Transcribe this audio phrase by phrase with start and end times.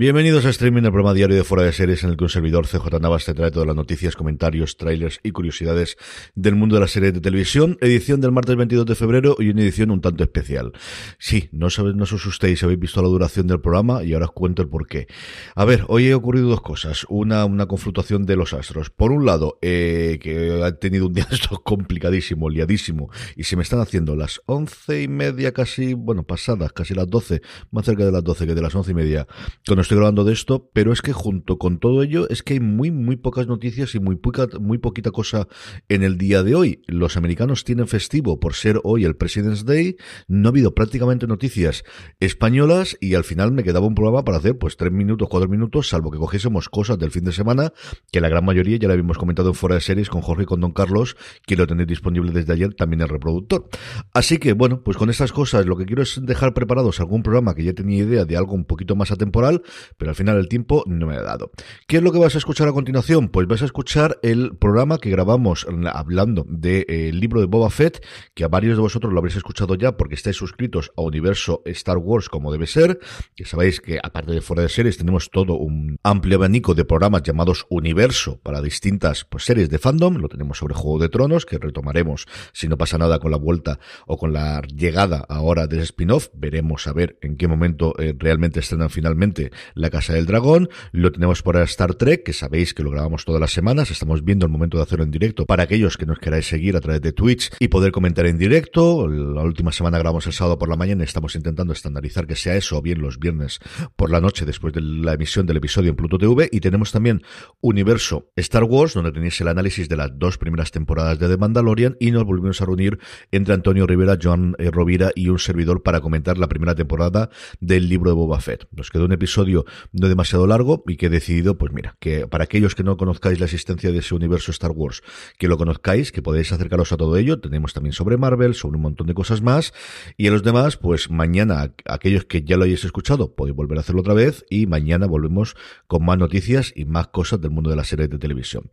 [0.00, 2.68] Bienvenidos a Streaming, el programa diario de Fuera de Series en el que un servidor
[2.68, 5.96] CJ Navas te trae todas las noticias, comentarios, trailers y curiosidades
[6.36, 7.76] del mundo de la serie de televisión.
[7.80, 10.70] Edición del martes 22 de febrero y una edición un tanto especial.
[11.18, 14.30] Sí, no, sabéis, no os asustéis, habéis visto la duración del programa y ahora os
[14.30, 15.08] cuento el porqué.
[15.56, 17.04] A ver, hoy ha ocurrido dos cosas.
[17.08, 18.90] Una, una confrontación de los astros.
[18.90, 23.64] Por un lado, eh, que ha tenido un día esto complicadísimo, liadísimo, y se me
[23.64, 28.12] están haciendo las once y media casi, bueno, pasadas, casi las doce, más cerca de
[28.12, 29.26] las doce que de las once y media,
[29.66, 32.60] con estoy grabando de esto, pero es que junto con todo ello es que hay
[32.60, 34.20] muy muy pocas noticias y muy
[34.60, 35.48] muy poquita cosa
[35.88, 36.82] en el día de hoy.
[36.86, 41.84] Los americanos tienen festivo por ser hoy el President's Day, no ha habido prácticamente noticias
[42.20, 45.88] españolas y al final me quedaba un programa para hacer pues tres minutos, cuatro minutos,
[45.88, 47.72] salvo que cogiésemos cosas del fin de semana,
[48.12, 50.46] que la gran mayoría ya la habíamos comentado en fuera de series con Jorge y
[50.46, 51.16] con Don Carlos,
[51.46, 53.66] que lo tenéis disponible desde ayer también el reproductor.
[54.12, 57.54] Así que bueno, pues con estas cosas lo que quiero es dejar preparados algún programa
[57.54, 59.62] que ya tenía idea de algo un poquito más atemporal,
[59.96, 61.50] pero al final el tiempo no me ha dado.
[61.86, 63.28] ¿Qué es lo que vas a escuchar a continuación?
[63.28, 67.70] Pues vas a escuchar el programa que grabamos hablando del de, eh, libro de Boba
[67.70, 71.62] Fett, que a varios de vosotros lo habréis escuchado ya porque estáis suscritos a Universo
[71.64, 72.98] Star Wars como debe ser,
[73.34, 77.22] que sabéis que aparte de fuera de series tenemos todo un amplio abanico de programas
[77.22, 81.58] llamados Universo para distintas pues, series de fandom, lo tenemos sobre Juego de Tronos, que
[81.58, 86.28] retomaremos si no pasa nada con la vuelta o con la llegada ahora del spin-off,
[86.34, 91.12] veremos a ver en qué momento eh, realmente estrenan finalmente la Casa del Dragón, lo
[91.12, 94.52] tenemos por Star Trek, que sabéis que lo grabamos todas las semanas, estamos viendo el
[94.52, 97.50] momento de hacerlo en directo para aquellos que nos queráis seguir a través de Twitch
[97.58, 99.08] y poder comentar en directo.
[99.08, 102.78] La última semana grabamos el sábado por la mañana, estamos intentando estandarizar que sea eso,
[102.78, 103.60] o bien los viernes
[103.96, 107.22] por la noche después de la emisión del episodio en Pluto TV, y tenemos también
[107.60, 111.96] Universo Star Wars, donde tenéis el análisis de las dos primeras temporadas de The Mandalorian,
[112.00, 112.98] y nos volvimos a reunir
[113.32, 117.30] entre Antonio Rivera, Joan eh, Rovira y un servidor para comentar la primera temporada
[117.60, 118.66] del libro de Boba Fett.
[118.72, 119.47] Nos quedó un episodio
[119.92, 123.40] no demasiado largo y que he decidido, pues mira, que para aquellos que no conozcáis
[123.40, 125.02] la existencia de ese universo Star Wars,
[125.38, 128.82] que lo conozcáis, que podéis acercaros a todo ello, tenemos también sobre Marvel, sobre un
[128.82, 129.72] montón de cosas más,
[130.16, 133.80] y a los demás, pues mañana, aquellos que ya lo hayáis escuchado, podéis volver a
[133.80, 137.76] hacerlo otra vez, y mañana volvemos con más noticias y más cosas del mundo de
[137.76, 138.64] la serie de televisión.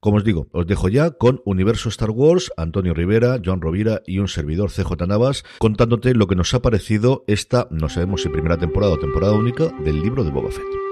[0.00, 4.18] Como os digo, os dejo ya con Universo Star Wars, Antonio Rivera, John Rovira y
[4.18, 8.56] un servidor CJ Navas, contándote lo que nos ha parecido esta, no sabemos si primera
[8.56, 10.91] temporada o temporada única, del libro de Boba Fett.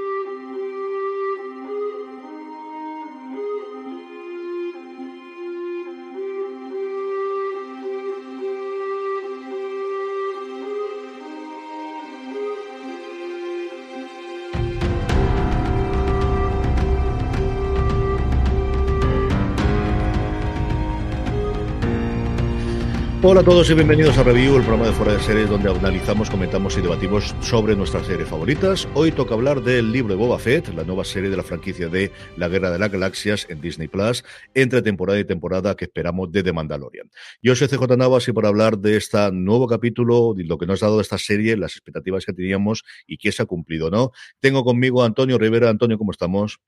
[23.23, 26.31] Hola a todos y bienvenidos a Review, el programa de Fuera de Series donde analizamos,
[26.31, 28.89] comentamos y debatimos sobre nuestras series favoritas.
[28.95, 32.11] Hoy toca hablar del libro de Boba Fett, la nueva serie de la franquicia de
[32.39, 36.43] La Guerra de las Galaxias en Disney Plus, entre temporada y temporada que esperamos de
[36.43, 37.11] The Mandalorian.
[37.43, 40.83] Yo soy CJ Navas y por hablar de este nuevo capítulo, de lo que nos
[40.83, 44.13] ha dado esta serie, las expectativas que teníamos y que se ha cumplido, ¿no?
[44.41, 45.69] Tengo conmigo a Antonio Rivera.
[45.69, 46.59] Antonio, ¿cómo estamos?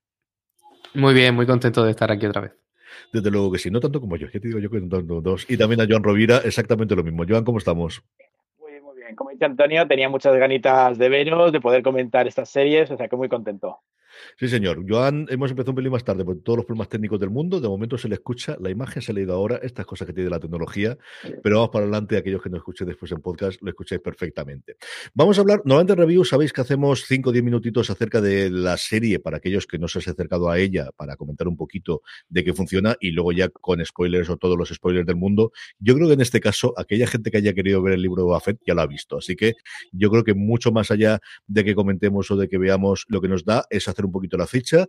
[0.93, 2.53] Muy bien, muy contento de estar aquí otra vez.
[3.13, 5.47] Desde luego que sí, no tanto como yo, ya te digo yo que no dos.
[5.49, 7.25] Y también a Joan Rovira, exactamente lo mismo.
[7.29, 8.03] Joan, ¿cómo estamos?
[8.61, 9.15] Muy bien, muy bien.
[9.15, 13.09] Como dice Antonio, tenía muchas ganitas de veros, de poder comentar estas series, o sea
[13.09, 13.79] que muy contento.
[14.39, 14.85] Sí, señor.
[14.89, 17.61] Joan, hemos empezado un pelín más tarde por todos los problemas técnicos del mundo.
[17.61, 20.31] De momento se le escucha, la imagen se ha leído ahora, estas cosas que tiene
[20.31, 20.97] la tecnología,
[21.43, 22.17] pero vamos para adelante.
[22.17, 24.77] Aquellos que nos escuchen después en podcast lo escucháis perfectamente.
[25.15, 28.51] Vamos a hablar, normalmente en review, sabéis que hacemos 5 o 10 minutitos acerca de
[28.51, 32.03] la serie para aquellos que no se han acercado a ella para comentar un poquito
[32.29, 35.53] de qué funciona y luego ya con spoilers o todos los spoilers del mundo.
[35.79, 38.33] Yo creo que en este caso, aquella gente que haya querido ver el libro de
[38.33, 39.19] Buffett ya lo ha visto.
[39.19, 39.55] Así que
[39.93, 43.29] yo creo que mucho más allá de que comentemos o de que veamos lo que
[43.29, 44.87] nos da es hacer un poquito la ficha.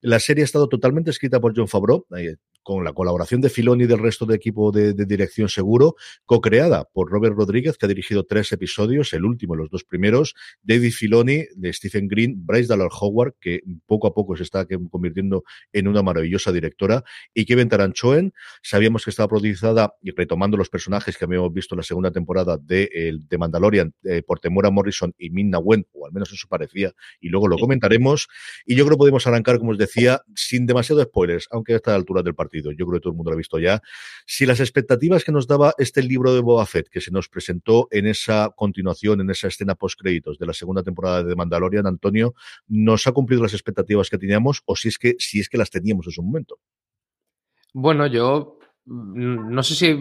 [0.00, 3.84] La serie ha estado totalmente escrita por John Favreau, eh, con la colaboración de Filoni
[3.84, 8.24] y del resto del equipo de, dirección seguro, co-creada por Robert Rodríguez, que ha dirigido
[8.24, 13.34] tres episodios, el último, los dos primeros, David Filoni, de Stephen Green, Bryce Dallas Howard,
[13.38, 17.04] que poco a poco se está convirtiendo en una maravillosa directora,
[17.34, 18.32] y Kevin Taranchoen,
[18.62, 22.56] sabíamos que estaba producida, y retomando los personajes que habíamos visto en la segunda temporada
[22.56, 26.92] de, de Mandalorian, eh, por Temora Morrison y Minna Wen, o al menos eso parecía,
[27.20, 28.26] y luego lo comentaremos,
[28.66, 31.94] y yo creo que podemos arrancar, como os decía, sin demasiado spoilers, aunque a esta
[31.94, 33.80] altura del partido yo creo que todo el mundo lo ha visto ya.
[34.26, 37.88] Si las expectativas que nos daba este libro de Boba Fett, que se nos presentó
[37.90, 42.34] en esa continuación, en esa escena post-créditos de la segunda temporada de Mandalorian, Antonio,
[42.68, 45.70] ¿nos ha cumplido las expectativas que teníamos o si es que, si es que las
[45.70, 46.58] teníamos en su momento?
[47.72, 49.96] Bueno, yo mm, no sé si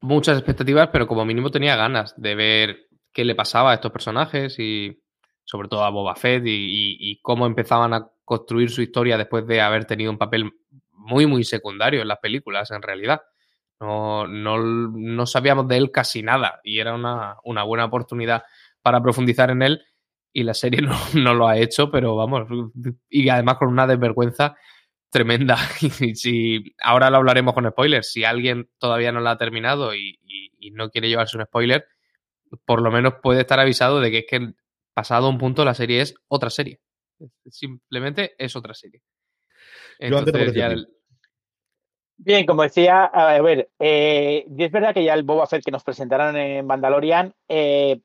[0.00, 2.76] muchas expectativas, pero como mínimo tenía ganas de ver
[3.12, 5.02] qué le pasaba a estos personajes y
[5.46, 9.86] sobre todo a Boba Fett y cómo empezaban a construir su historia después de haber
[9.86, 10.52] tenido un papel
[10.90, 13.22] muy, muy secundario en las películas, en realidad.
[13.80, 18.42] No, no, no sabíamos de él casi nada y era una, una, buena oportunidad
[18.82, 19.84] para profundizar en él
[20.32, 22.48] y la serie no, no, lo ha hecho, pero vamos,
[23.08, 24.56] y además con una desvergüenza
[25.10, 25.56] tremenda.
[26.00, 30.18] Y si ahora lo hablaremos con spoilers, si alguien todavía no la ha terminado y,
[30.58, 31.86] y, no quiere llevarse un spoiler,
[32.64, 34.52] por lo menos puede estar avisado de que es que
[34.96, 36.80] pasado un punto la serie es otra serie.
[37.50, 39.02] Simplemente es otra serie.
[39.98, 40.74] Entonces, ya
[42.18, 45.84] Bien, como decía, a ver, eh, es verdad que ya el Boba Fett que nos
[45.84, 48.00] presentaron en Mandalorian, eh,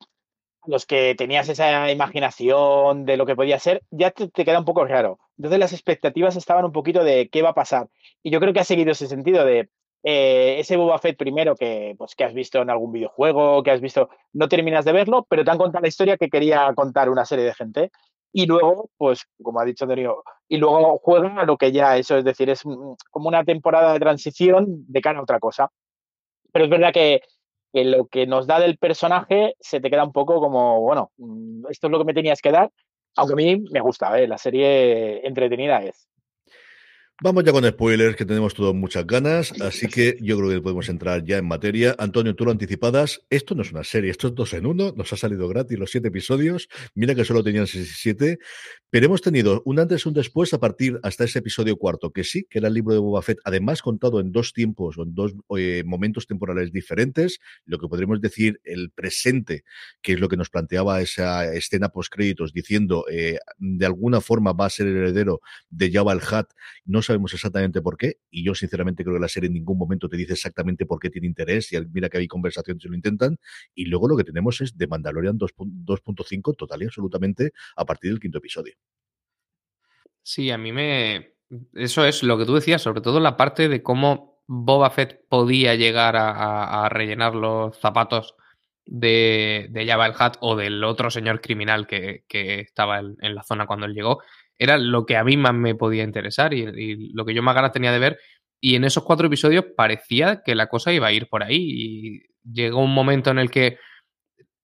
[0.66, 4.84] los que tenías esa imaginación de lo que podía ser, ya te, queda un poco
[4.84, 5.18] raro.
[5.38, 7.88] Entonces las expectativas estaban un poquito de qué va a pasar.
[8.22, 9.70] Y yo creo que ha seguido ese sentido de
[10.04, 13.82] eh, ese Boba Fett primero que, pues, que has visto en algún videojuego, que has
[13.82, 17.26] visto, no terminas de verlo, pero te han contado la historia que quería contar una
[17.26, 17.92] serie de gente
[18.34, 22.18] y luego, pues, como ha dicho Darío, y luego juega a lo que ya eso,
[22.18, 22.64] es decir, es
[23.12, 25.70] como una temporada de transición de cara a otra cosa.
[26.52, 27.22] Pero es verdad que,
[27.74, 31.88] lo que nos da del personaje se te queda un poco como, bueno, mm, esto
[31.88, 32.72] es lo que me tenías que dar,
[33.16, 34.28] aunque a mí me gusta, ¿eh?
[34.28, 36.08] la serie entretenida es.
[37.24, 40.90] Vamos ya con spoilers, que tenemos todos muchas ganas, así que yo creo que podemos
[40.90, 41.96] entrar ya en materia.
[42.00, 45.14] Antonio, tú lo anticipadas, esto no es una serie, esto es dos en uno, nos
[45.14, 48.40] ha salido gratis los siete episodios, mira que solo tenían siete,
[48.90, 52.24] pero hemos tenido un antes y un después a partir hasta ese episodio cuarto, que
[52.24, 55.14] sí, que era el libro de Boba Fett, además contado en dos tiempos o en
[55.14, 59.64] dos eh, momentos temporales diferentes, lo que podríamos decir el presente,
[60.02, 64.54] que es lo que nos planteaba esa escena post créditos, diciendo eh, de alguna forma
[64.54, 66.48] va a ser el heredero de Jabba el Hat,
[66.84, 70.08] no sabemos exactamente por qué, y yo sinceramente creo que la serie en ningún momento
[70.08, 73.38] te dice exactamente por qué tiene interés, y mira que hay conversaciones y lo intentan,
[73.76, 78.20] y luego lo que tenemos es de Mandalorian 2.5 total y absolutamente a partir del
[78.20, 78.76] quinto episodio.
[80.24, 81.34] Sí, a mí me...
[81.74, 85.76] Eso es lo que tú decías, sobre todo la parte de cómo Boba Fett podía
[85.76, 88.36] llegar a, rellenar los zapatos
[88.86, 93.86] de, de el Hutt o del otro señor criminal que, estaba en, la zona cuando
[93.86, 94.22] él llegó
[94.58, 97.72] era lo que a mí más me podía interesar y, lo que yo más ganas
[97.72, 98.20] tenía de ver.
[98.60, 101.58] Y en esos cuatro episodios parecía que la cosa iba a ir por ahí.
[101.58, 103.78] Y llegó un momento en el que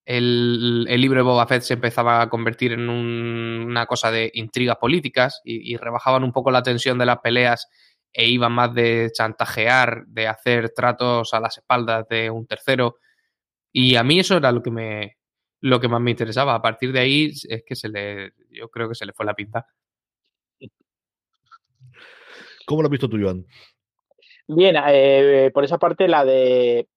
[0.05, 5.41] el, libro de Boba Fett se empezaba a convertir en una cosa de intrigas políticas
[5.43, 7.67] y, rebajaban un poco la tensión de las peleas
[8.13, 12.97] e iban más de chantajear, de hacer tratos a las espaldas de un tercero.
[13.73, 15.17] Y a mí eso era lo que me
[15.61, 16.56] lo que más me interesaba.
[16.56, 19.35] A partir de ahí es que se le yo creo que se le fue la
[19.35, 19.68] pinta.
[22.66, 23.45] ¿Cómo lo has visto tú, Joan?
[24.47, 26.87] Bien, eh, por esa parte, la de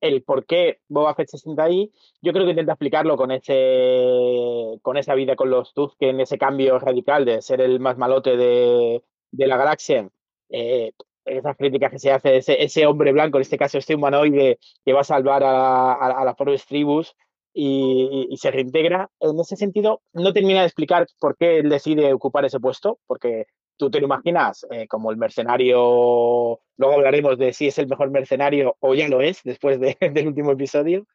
[0.00, 4.78] el por qué Boba Fett se sienta ahí, yo creo que intenta explicarlo con ese
[4.82, 9.02] con esa vida con los en ese cambio radical de ser el más malote de,
[9.32, 10.08] la galaxia.
[10.48, 10.92] Eh,
[11.24, 14.92] esas críticas que se hace, ese, ese hombre blanco, en este caso este humanoide que
[14.92, 17.14] va a salvar a, a, las pobres tribus
[17.52, 19.10] y, y, se reintegra.
[19.20, 23.46] En ese sentido, no termina de explicar por qué él decide ocupar ese puesto, porque
[23.80, 28.10] tú te lo imaginas eh, como el mercenario, luego hablaremos de si es el mejor
[28.10, 31.06] mercenario o ya lo es después del último episodio.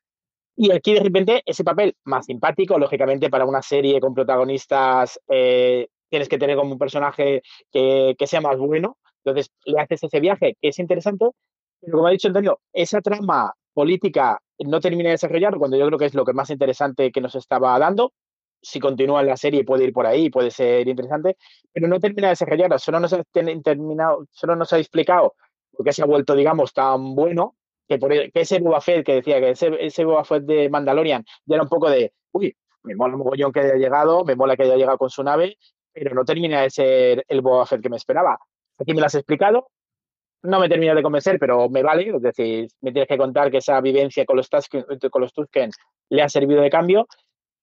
[0.58, 5.88] Y aquí de repente ese papel más simpático, lógicamente para una serie con protagonistas eh,
[6.10, 8.98] tienes que tener como un personaje que, que sea más bueno.
[9.24, 11.27] Entonces le haces ese viaje que es interesante,
[11.82, 16.00] pero como ha dicho Antonio, esa trama política no termina de desarrollar cuando yo creo
[16.00, 18.13] que es lo que más interesante que nos estaba dando.
[18.62, 21.38] Si continúa la serie puede ir por ahí, puede ser interesante,
[21.72, 23.22] pero no termina de desarrollar, solo nos ha
[23.63, 25.36] terminado, solo nos ha explicado
[25.72, 27.55] por qué se ha vuelto, digamos, tan bueno,
[27.88, 30.70] que, por, e, que ese Boba Fett que decía que ese, ese Boba Fett de
[30.70, 34.36] Mandalorian ya era un poco de, uy, me mola un mogollón que haya llegado, me
[34.36, 35.58] mola que haya llegado con su nave,
[35.91, 38.39] pero no termina de ser el Boba Fett que me esperaba.
[38.79, 39.67] Aquí me lo has explicado,
[40.46, 42.10] no me termina de convencer, pero me vale.
[42.16, 45.72] Es decir, me tienes que contar que esa vivencia con los, Tusken, con los Tusken
[46.10, 47.08] le ha servido de cambio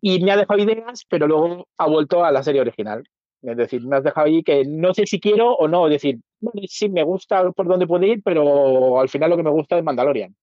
[0.00, 3.04] y me ha dejado ideas, pero luego ha vuelto a la serie original.
[3.42, 5.86] Es decir, me has dejado ahí que no sé si quiero o no.
[5.86, 6.20] Es decir,
[6.68, 9.84] sí me gusta por dónde puede ir, pero al final lo que me gusta es
[9.84, 10.34] Mandalorian.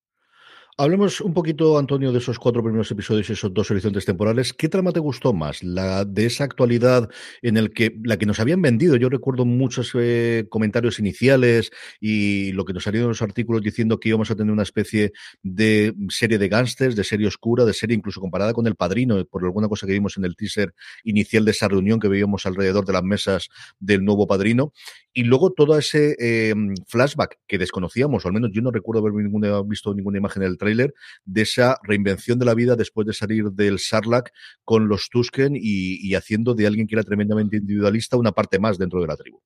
[0.82, 4.54] Hablemos un poquito, Antonio, de esos cuatro primeros episodios y esos dos horizontes temporales.
[4.54, 5.62] ¿Qué trama te gustó más?
[5.62, 7.10] ¿La de esa actualidad
[7.42, 8.96] en el que la que nos habían vendido?
[8.96, 14.00] Yo recuerdo muchos eh, comentarios iniciales y lo que nos salieron en los artículos diciendo
[14.00, 15.12] que íbamos a tener una especie
[15.44, 19.44] de serie de gángsters, de serie oscura, de serie incluso comparada con El Padrino, por
[19.44, 22.94] alguna cosa que vimos en el teaser inicial de esa reunión que veíamos alrededor de
[22.94, 23.50] las mesas
[23.82, 24.72] del nuevo Padrino.
[25.12, 26.56] Y luego todo ese eh,
[26.88, 30.58] flashback que desconocíamos, o al menos yo no recuerdo haber ninguna, visto ninguna imagen del
[30.76, 34.32] de esa reinvención de la vida después de salir del Sarlacc
[34.64, 39.02] con los Tusken y, haciendo de alguien que era tremendamente individualista una parte más dentro
[39.02, 39.42] de la tribu.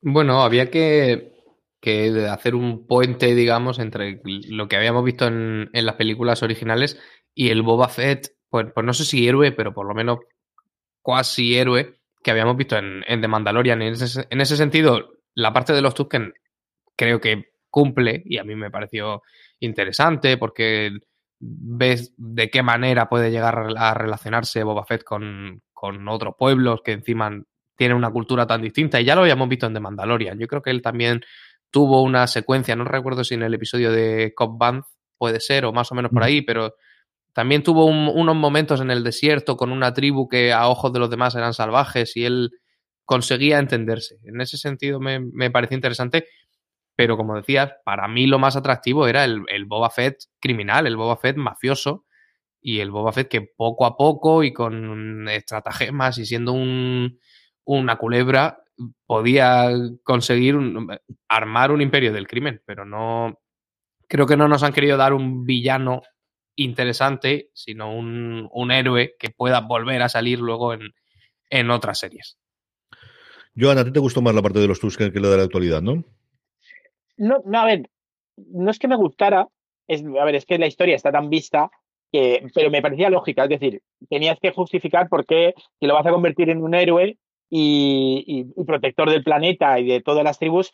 [0.00, 1.32] Bueno, había que,
[2.30, 6.98] hacer un puente, digamos, entre lo que habíamos visto en, las películas originales
[7.34, 10.18] y el Boba Fett, pues, pues, no sé si héroe, pero por lo menos
[11.02, 13.82] cuasi héroe que habíamos visto en, The Mandalorian.
[13.82, 16.32] En ese, en ese sentido, la parte de los Tusken
[16.96, 19.22] creo que cumple y a mí me pareció
[19.58, 20.92] interesante porque
[21.40, 25.60] ves de qué manera puede llegar a relacionarse Boba Fett con,
[26.08, 27.32] otros pueblos que encima
[27.76, 30.38] tienen una cultura tan distinta y ya lo habíamos visto en The Mandalorian.
[30.38, 31.22] Yo creo que él también
[31.72, 34.84] tuvo una secuencia, no recuerdo si en el episodio de Cobb Band
[35.18, 36.76] puede ser o más o menos por ahí, pero
[37.32, 41.10] también tuvo unos momentos en el desierto con una tribu que a ojos de los
[41.10, 42.52] demás eran salvajes y él
[43.04, 44.20] conseguía entenderse.
[44.22, 46.28] En ese sentido me, me pareció interesante
[46.96, 51.16] pero como decías, para mí lo más atractivo era el, Boba Fett criminal, el Boba
[51.16, 52.06] Fett mafioso
[52.60, 57.18] y el Boba Fett que poco a poco y con estratagemas y siendo un,
[57.64, 58.58] una culebra
[59.06, 59.70] podía
[60.02, 60.56] conseguir
[61.28, 63.40] armar un imperio del crimen, pero no
[64.08, 66.02] creo que no nos han querido dar un villano
[66.56, 72.38] interesante, sino un, un héroe que pueda volver a salir luego en, otras series.
[73.56, 75.42] Joana, a ti te gustó más la parte de los Tusken que la de la
[75.44, 76.04] actualidad, ¿no?
[77.16, 77.90] No, no, a ver,
[78.36, 79.48] no es que me gustara,
[79.88, 81.70] es, a ver, es que la historia está tan vista
[82.12, 86.06] que, pero me parecía lógica, es decir, tenías que justificar por qué si lo vas
[86.06, 87.18] a convertir en un héroe
[87.50, 90.72] y, protector del planeta y de todas las tribus,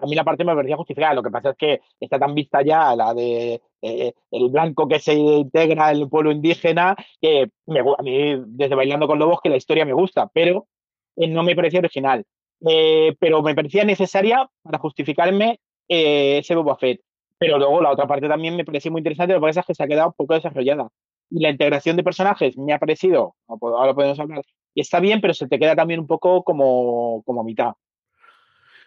[0.00, 1.14] a mí la parte me parecía justificada.
[1.14, 5.00] Lo que pasa es que está tan vista ya la de eh, el blanco que
[5.00, 9.48] se integra en el pueblo indígena, que me, a mí, desde Bailando con Lobos, que
[9.48, 10.68] la historia me gusta, pero
[11.16, 12.24] eh, no me parecía original.
[12.64, 15.58] Eh, pero me parecía necesaria para justificarme
[15.92, 17.00] eh, ese Boba Fett.
[17.38, 19.74] Pero luego la otra parte también me pareció muy interesante, lo que pasa es que
[19.74, 20.88] se ha quedado poco desarrollada.
[21.30, 24.42] Y la integración de personajes me ha parecido, ahora podemos hablar,
[24.74, 27.72] y está bien, pero se te queda también un poco como, como mitad.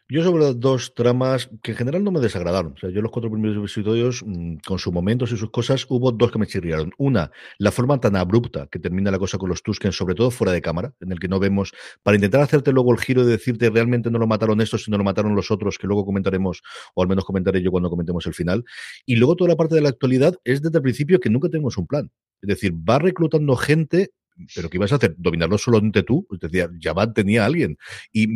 [0.07, 2.73] Yo sobre dos tramas que en general no me desagradaron.
[2.73, 6.11] O sea, yo los cuatro primeros episodios, mm, con sus momentos y sus cosas, hubo
[6.11, 6.91] dos que me chirriaron.
[6.99, 10.53] Una, la forma tan abrupta que termina la cosa con los Tusken, sobre todo fuera
[10.53, 13.67] de cámara, en el que no vemos, para intentar hacerte luego el giro de decirte
[13.71, 16.61] realmente no lo mataron estos, sino lo mataron los otros, que luego comentaremos,
[16.93, 18.63] o al menos comentaré yo cuando comentemos el final.
[19.07, 21.79] Y luego toda la parte de la actualidad es desde el principio que nunca tenemos
[21.79, 22.11] un plan.
[22.43, 24.11] Es decir, va reclutando gente
[24.53, 25.15] pero ¿qué ibas a hacer?
[25.17, 26.27] ¿Dominarlo solamente tú?
[26.31, 27.77] Es decir, Javad tenía alguien.
[28.11, 28.27] Y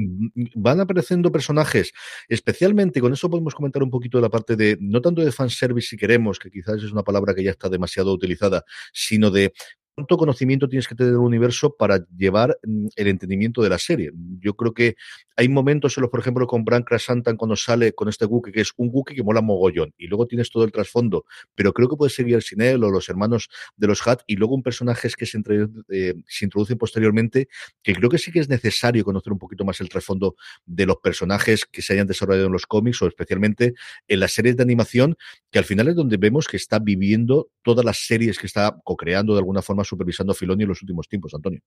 [0.56, 1.92] van apareciendo personajes,
[2.28, 5.98] especialmente, con eso podemos comentar un poquito la parte de, no tanto de fanservice si
[5.98, 8.64] queremos, que quizás es una palabra que ya está demasiado utilizada,
[8.94, 9.54] sino de
[10.00, 14.12] cuánto conocimiento tienes que tener del universo para llevar mm, el entendimiento de la serie.
[14.40, 14.96] Yo creo que
[15.36, 18.62] hay momentos en los, por ejemplo, con Bran Krasantan cuando sale con este Wookiee, que
[18.62, 21.98] es un Wookiee que mola mogollón, y luego tienes todo el trasfondo, pero creo que
[21.98, 25.26] puede seguir sin él o los hermanos de los Hat, y luego un personaje que
[25.26, 25.42] se,
[25.90, 27.50] eh, se introducen posteriormente,
[27.84, 30.98] que creo que sí que es necesario conocer un poquito más el trasfondo de los
[30.98, 33.74] personajes que se hayan desarrollado en los cómics o especialmente
[34.08, 35.18] en las series de animación,
[35.52, 39.34] que al final es donde vemos que está viviendo todas las series que está co-creando
[39.34, 41.62] de alguna forma supervisando Filoni en los últimos tiempos, Antonio.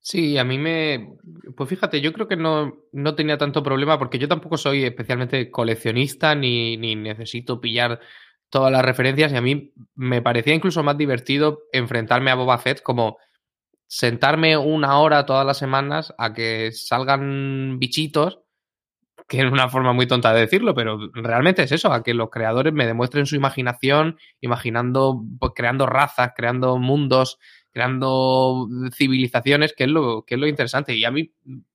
[0.00, 1.16] Sí, a mí me.
[1.56, 5.50] Pues fíjate, yo creo que no, no tenía tanto problema porque yo tampoco soy especialmente
[5.50, 8.00] coleccionista ni, ni necesito pillar
[8.50, 12.82] todas las referencias y a mí me parecía incluso más divertido enfrentarme a Boba Fett
[12.82, 13.16] como
[13.86, 18.40] sentarme una hora todas las semanas a que salgan bichitos,
[19.26, 22.30] que es una forma muy tonta de decirlo, pero realmente es eso, a que los
[22.30, 27.38] creadores me demuestren su imaginación, imaginando, pues, creando razas, creando mundos,
[27.72, 30.94] creando civilizaciones, que es lo, que es lo interesante.
[30.94, 31.32] Y a mí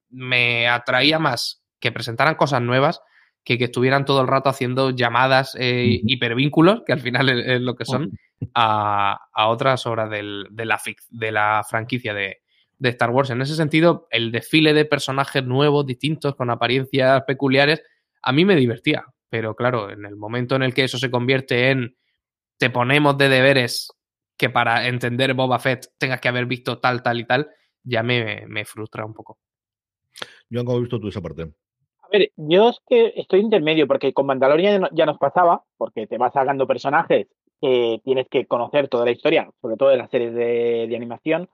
[0.10, 3.02] me atraía más que presentaran cosas nuevas
[3.44, 7.76] que que estuvieran todo el rato haciendo llamadas eh, hipervínculos, que al final es, lo
[7.76, 8.12] que son,
[8.54, 10.80] a, otras obras de, la,
[11.10, 12.42] de la franquicia de,
[12.80, 13.30] de Star Wars.
[13.30, 17.84] En ese sentido, el desfile de personajes nuevos, distintos, con apariencias peculiares,
[18.22, 19.06] a mí me divertía.
[19.30, 21.96] Pero claro, en el momento en el que eso se convierte en
[22.58, 23.92] te ponemos de deberes
[24.38, 27.50] que para entender Boba Fett tengas que haber visto tal, tal y tal,
[27.84, 29.38] ya me, me frustra un poco.
[30.50, 31.44] Yo ¿cómo has visto tú esa parte?
[31.44, 36.18] A ver, yo es que estoy intermedio, porque con Mandalorian ya nos pasaba, porque te
[36.18, 37.28] vas sacando personajes
[37.62, 41.50] que tienes que conocer toda la historia, sobre todo de las series de, animación,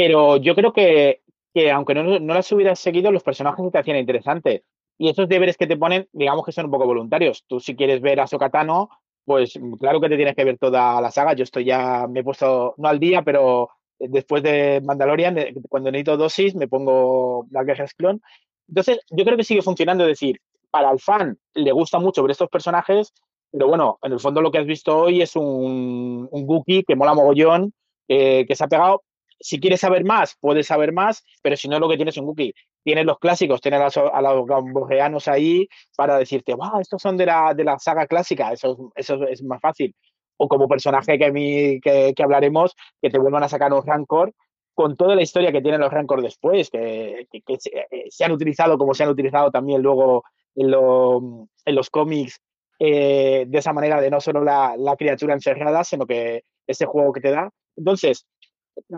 [0.00, 1.20] pero yo creo que,
[1.52, 4.62] que aunque no, no, las hubieras seguido, los personajes te hacían interesantes.
[4.96, 7.44] Y esos deberes que te ponen, digamos que son un poco voluntarios.
[7.46, 8.88] Tú si quieres ver a Sokatano,
[9.26, 11.34] pues claro que te tienes que ver toda la saga.
[11.34, 15.36] Yo estoy ya, me he puesto, no al día, pero después de Mandalorian,
[15.68, 18.22] cuando necesito dosis, me pongo la Guerras Clon.
[18.68, 20.04] Entonces, yo creo que sigue funcionando.
[20.04, 20.40] Es decir,
[20.70, 23.12] para el fan le gusta mucho ver estos personajes,
[23.52, 26.96] pero bueno, en el fondo lo que has visto hoy es un, un Gookie que
[26.96, 27.74] mola mogollón,
[28.08, 29.02] eh, que se ha pegado.
[29.40, 32.26] Si quieres saber más, puedes saber más, pero si no, lo que tienes es un
[32.26, 32.54] Gookie.
[32.84, 35.66] Tienes los clásicos, tienes a los, gambogeanos ahí
[35.96, 39.60] para decirte, wow, estos son de la, de la saga clásica, eso, eso es más
[39.60, 39.94] fácil
[40.42, 44.32] o como personaje que, a mí, que, hablaremos, que te vuelvan a sacar un Rancor
[44.74, 48.94] con toda la historia que tienen los Rancor después, que, eh, se, han utilizado como
[48.94, 50.24] se han utilizado también luego
[50.56, 52.40] en, los cómics,
[52.78, 57.20] eh, de esa manera de no solo la, criatura encerrada, sino que ese juego que
[57.20, 57.50] te da.
[57.76, 58.26] Entonces,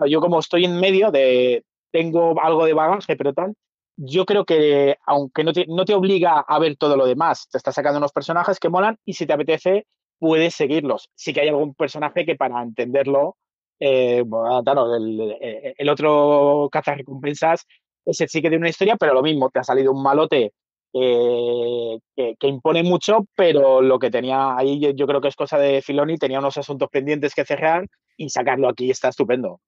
[0.07, 3.53] yo como estoy en medio de, tengo algo de bagaje, pero tal,
[3.95, 7.57] yo creo que aunque no te, no te obliga a ver todo lo demás, te
[7.57, 9.85] está sacando unos personajes que molan y si te apetece,
[10.19, 11.09] puedes seguirlos.
[11.15, 13.37] Sí que hay algún personaje que para entenderlo,
[13.79, 14.23] eh,
[14.63, 15.37] claro, el,
[15.77, 17.65] el, otro recompensas
[18.05, 20.53] ese sí que tiene una historia, pero lo mismo, te ha salido un malote
[20.93, 25.81] eh, que, impone mucho, pero lo que tenía ahí yo, creo que es cosa de
[25.81, 29.59] Filoni, tenía unos asuntos pendientes que cerrar y sacarlo aquí está estupendo.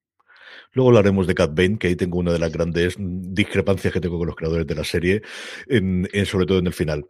[0.74, 4.18] Luego hablaremos de Cat Bane, que ahí tengo una de las grandes discrepancias que tengo
[4.18, 5.22] con los creadores de la serie,
[5.68, 7.06] en, sobre todo en el final.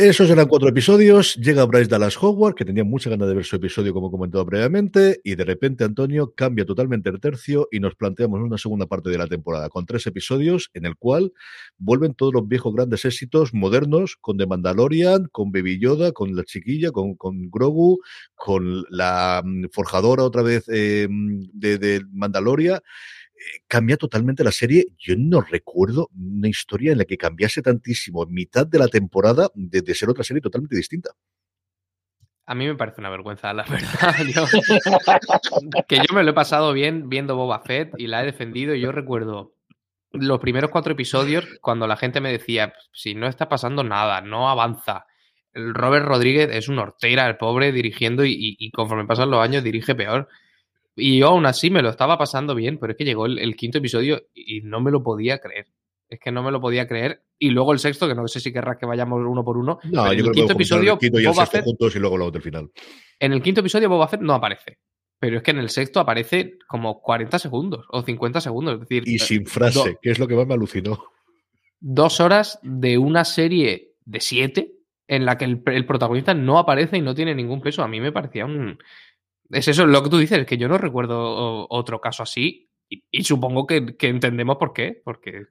[0.00, 1.34] Esos eran cuatro episodios.
[1.34, 4.46] Llega Bryce Dallas Howard, que tenía mucha ganas de ver su episodio, como he comentado
[4.46, 9.10] previamente, y de repente Antonio cambia totalmente el tercio y nos planteamos una segunda parte
[9.10, 11.32] de la temporada con tres episodios en el cual
[11.78, 16.44] vuelven todos los viejos grandes éxitos modernos con The Mandalorian, con Baby Yoda, con la
[16.44, 17.16] chiquilla, con,
[17.50, 17.98] Grogu,
[18.36, 22.78] con la mm, forjadora otra vez eh, de, de Mandalorian
[23.66, 24.86] cambia totalmente la serie.
[24.98, 29.50] Yo no recuerdo una historia en la que cambiase tantísimo en mitad de la temporada
[29.54, 31.10] de, ser otra serie totalmente distinta.
[32.46, 34.14] A mí me parece una vergüenza, la verdad.
[35.86, 38.74] que yo me lo he pasado bien viendo Boba Fett y la he defendido.
[38.74, 39.54] Y yo recuerdo
[40.12, 44.48] los primeros cuatro episodios cuando la gente me decía, si no está pasando nada, no
[44.48, 45.06] avanza.
[45.52, 50.28] Robert Rodríguez es un hortera, el pobre, dirigiendo y conforme pasan los años dirige peor.
[50.98, 53.78] Y yo aún así me lo estaba pasando bien, pero es que llegó el, quinto
[53.78, 55.66] episodio y no me lo podía creer.
[56.08, 57.22] Es que no me lo podía creer.
[57.38, 59.78] Y luego el sexto, que no sé si querrás que vayamos uno por uno.
[59.84, 60.98] No, yo el quinto episodio.
[61.00, 62.70] El Boba Fett, juntos y luego lo final.
[63.18, 64.78] En el quinto episodio, Boba Fett no aparece.
[65.20, 68.74] Pero es que en el sexto aparece como 40 segundos o 50 segundos.
[68.74, 70.98] Es decir, y eh, sin frase, que es lo que más me alucinó.
[71.80, 74.72] Dos horas de una serie de siete
[75.08, 77.82] en la que el, el protagonista no aparece y no tiene ningún peso.
[77.82, 78.78] A mí me parecía un,
[79.50, 83.66] es eso lo que tú dices, que yo no recuerdo otro caso así y, supongo
[83.66, 85.44] que, entendemos por qué, porque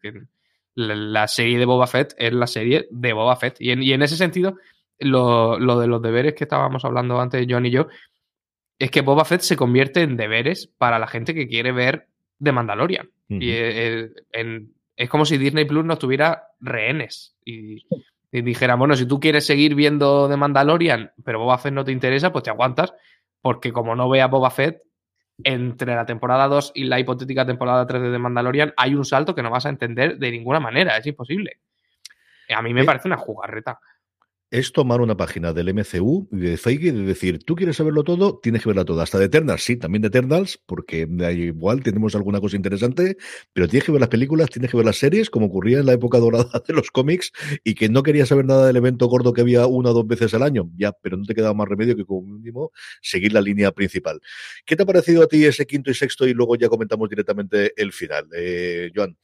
[0.74, 4.58] la, serie de Boba Fett es la serie de Boba Fett y en, ese sentido
[5.00, 7.88] lo, de los deberes que estábamos hablando antes John y yo
[8.80, 12.08] es que Boba Fett se convierte en deberes para la gente que quiere ver
[12.42, 13.10] The Mandalorian.
[13.30, 17.86] Y es, como si Disney Plus no tuviera rehenes y,
[18.32, 21.92] y dijera, bueno, si tú quieres seguir viendo The Mandalorian, pero Boba Fett no te
[21.92, 22.94] interesa, pues te aguantas
[23.48, 24.82] porque como no vea Boba Fett,
[25.42, 29.34] entre la temporada 2 y la hipotética temporada 3 de The Mandalorian hay un salto
[29.34, 31.62] que no vas a entender de ninguna manera, es imposible.
[32.54, 33.80] A mí me eh, parece una jugarreta.
[34.50, 38.40] Es tomar una página del MCU y de Feige de decir, tú quieres saberlo todo,
[38.40, 39.04] tienes que verla toda.
[39.04, 43.18] Hasta de Eternals, sí, también de Eternals, porque igual tenemos alguna cosa interesante,
[43.52, 45.94] pero tienes que ver las películas, tienes que ver las series, como ocurría en la
[45.94, 47.32] época dorada de los cómics,
[47.64, 50.34] y que no querías saber nada del evento gordo que había una o dos veces
[50.34, 50.70] al año.
[50.78, 54.22] Ya, pero no te quedaba más remedio que como mínimo seguir la línea principal.
[54.66, 56.26] ¿Qué te ha parecido a ti ese quinto y sexto?
[56.26, 58.28] Y luego ya comentamos directamente el final.
[58.36, 59.18] Eh, Joan.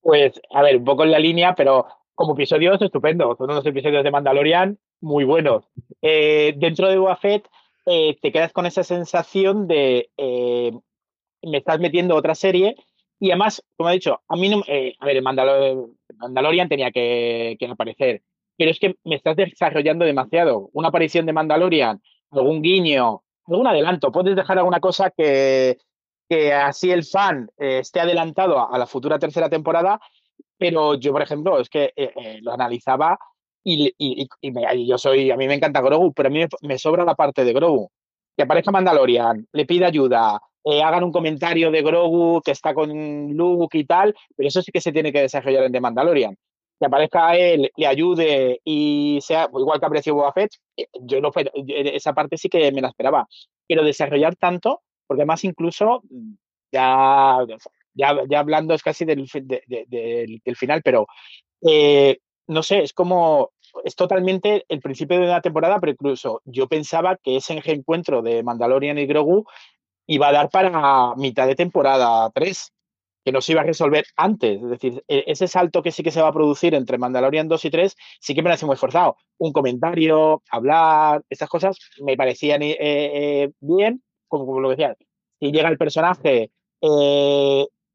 [0.00, 1.86] Pues, a ver, un poco en la línea, pero
[2.20, 3.34] como episodios, estupendo.
[3.34, 5.64] Son unos episodios de Mandalorian muy buenos.
[6.02, 7.48] Eh, dentro de Boba Fett,
[7.86, 10.70] eh, te quedas con esa sensación de eh,
[11.42, 12.76] me estás metiendo otra serie.
[13.18, 14.58] Y además, como he dicho, a mí no.
[14.58, 18.20] a ver, Mandalorian tenía que, aparecer.
[18.58, 20.68] Pero es que me estás desarrollando demasiado.
[20.74, 22.02] Una aparición de Mandalorian,
[22.32, 24.12] algún guiño, algún adelanto.
[24.12, 25.78] Puedes dejar alguna cosa que,
[26.28, 30.00] que así el fan esté adelantado a la futura tercera temporada
[30.60, 33.18] pero yo, por ejemplo, es que eh, eh, lo analizaba
[33.64, 33.94] y,
[34.86, 37.54] yo soy, a mí me encanta Grogu, pero a mí me, sobra la parte de
[37.54, 37.90] Grogu.
[38.36, 42.90] Que aparezca Mandalorian, le pide ayuda, eh, hagan un comentario de Grogu que está con
[43.34, 46.36] Luke y tal, pero eso sí que se tiene que desarrollar en The Mandalorian.
[46.78, 50.50] Que aparezca él, le ayude y sea igual que aprecio Boba Fett,
[51.00, 51.30] yo no,
[51.66, 53.26] esa parte sí que me la esperaba.
[53.66, 56.02] Pero desarrollar tanto, porque además incluso
[56.70, 57.38] ya
[58.00, 59.28] ya, ya hablando es casi del,
[60.56, 61.06] final, pero
[61.66, 63.52] eh, no sé, es como,
[63.84, 68.42] es totalmente el principio de una temporada, pero incluso yo pensaba que ese encuentro de
[68.42, 69.44] Mandalorian y Grogu
[70.06, 72.72] iba a dar para mitad de temporada 3,
[73.24, 74.60] que no se iba a resolver antes.
[74.62, 77.64] Es decir, e, ese salto que sí que se va a producir entre Mandalorian 2
[77.66, 79.16] y 3 sí que me parece muy forzado.
[79.38, 84.96] Un comentario, hablar, estas cosas me parecían eh, eh, bien, como, como, lo decía.
[85.38, 86.50] Si llega el personaje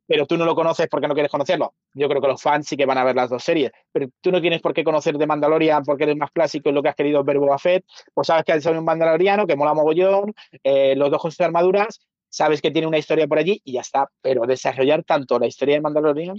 [0.08, 1.74] pero tú no lo conoces porque no quieres conocerlo.
[1.94, 4.32] Yo creo que los fans sí que van a ver las dos series, pero tú
[4.32, 6.96] no tienes por qué conocer de Mandalorian porque eres más clásico en lo que has
[6.96, 11.12] querido ver Boba Fett, pues sabes que hay un mandaloriano que mola mogollón, eh, los
[11.12, 14.46] dos con sus armaduras, sabes que tiene una historia por allí y ya está, pero
[14.46, 16.38] desarrollar tanto la historia de Mandalorian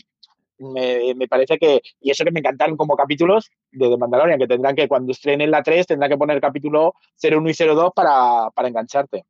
[0.59, 4.74] me, parece que, y eso que me encantaron como capítulos de The Mandalorian, que tendrán
[4.74, 9.24] que cuando estrenen la 3 tendrán que poner capítulo 01 y 02 para, para engancharte.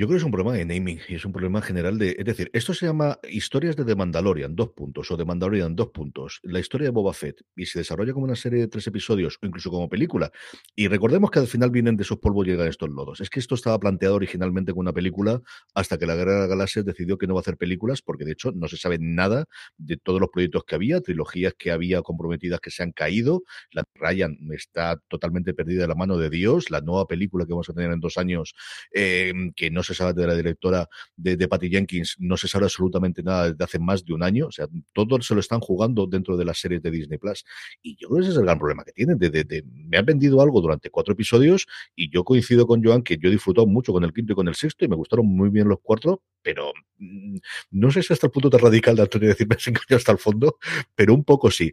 [0.00, 2.16] Yo creo que es un problema de naming y es un problema general de.
[2.18, 5.88] Es decir, esto se llama Historias de The Mandalorian, dos puntos, o The Mandalorian, dos
[5.88, 6.40] puntos.
[6.42, 9.46] La historia de Boba Fett y se desarrolla como una serie de tres episodios o
[9.46, 10.32] incluso como película.
[10.74, 13.20] Y recordemos que al final vienen de esos polvos y llegan estos lodos.
[13.20, 15.42] Es que esto estaba planteado originalmente como una película
[15.74, 18.24] hasta que la Guerra de las Galaxias decidió que no va a hacer películas porque
[18.24, 19.44] de hecho no se sabe nada
[19.76, 23.42] de todos los proyectos que había, trilogías que había comprometidas que se han caído.
[23.70, 26.70] La Ryan está totalmente perdida de la mano de Dios.
[26.70, 28.54] La nueva película que vamos a tener en dos años,
[28.94, 32.64] eh, que no no se sabe de la directora de, Patty Jenkins, no se sabe
[32.64, 34.46] absolutamente nada desde hace más de un año.
[34.46, 37.44] O sea, todo se lo están jugando dentro de las series de Disney Plus.
[37.82, 39.18] Y yo creo que ese es el gran problema que tienen.
[39.18, 43.28] De, me han vendido algo durante cuatro episodios y yo coincido con Joan que yo
[43.28, 45.68] he disfrutado mucho con el quinto y con el sexto y me gustaron muy bien
[45.68, 47.36] los cuatro, pero mm,
[47.72, 50.12] no sé si hasta el punto tan radical de Antonio decir me has engañado hasta
[50.12, 50.58] el fondo,
[50.94, 51.72] pero un poco sí.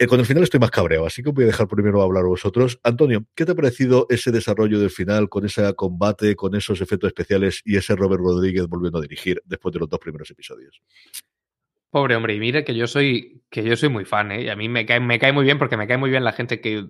[0.00, 2.78] Eh, con el final estoy más cabreado, así que voy a dejar primero hablar vosotros.
[2.84, 7.08] Antonio, ¿qué te ha parecido ese desarrollo del final, con ese combate, con esos efectos
[7.08, 10.80] especiales y ese Robert Rodríguez volviendo a dirigir después de los dos primeros episodios?
[11.90, 14.42] Pobre hombre, y mire que yo soy, que yo soy muy fan, ¿eh?
[14.42, 16.32] Y a mí me cae, me cae muy bien porque me cae muy bien la
[16.32, 16.86] gente que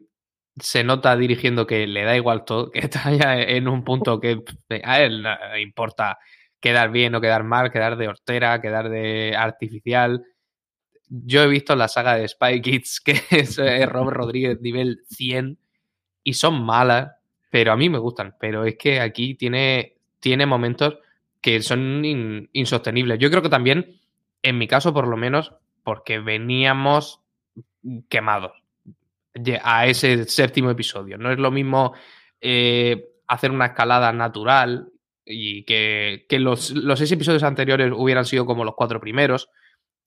[0.61, 4.42] se nota dirigiendo que le da igual todo, que está ya en un punto que
[4.85, 6.18] a él le importa
[6.61, 10.23] quedar bien o quedar mal, quedar de hortera, quedar de artificial
[11.09, 15.59] yo he visto la saga de Spy Kids, que es eh, Robert Rodríguez nivel 100,
[16.25, 17.12] y son malas,
[17.51, 18.35] pero a mí me gustan.
[18.38, 20.99] Pero es que aquí tiene, tiene momentos
[21.40, 22.03] que son
[22.53, 23.18] insostenibles.
[23.18, 23.99] Yo creo que también,
[24.42, 27.21] en mi caso por lo menos, porque veníamos
[28.09, 28.53] quemados
[29.62, 31.16] a ese séptimo episodio.
[31.16, 31.94] No es lo mismo
[32.40, 34.90] eh, hacer una escalada natural
[35.25, 39.49] y que, los, los seis episodios anteriores hubieran sido como los cuatro primeros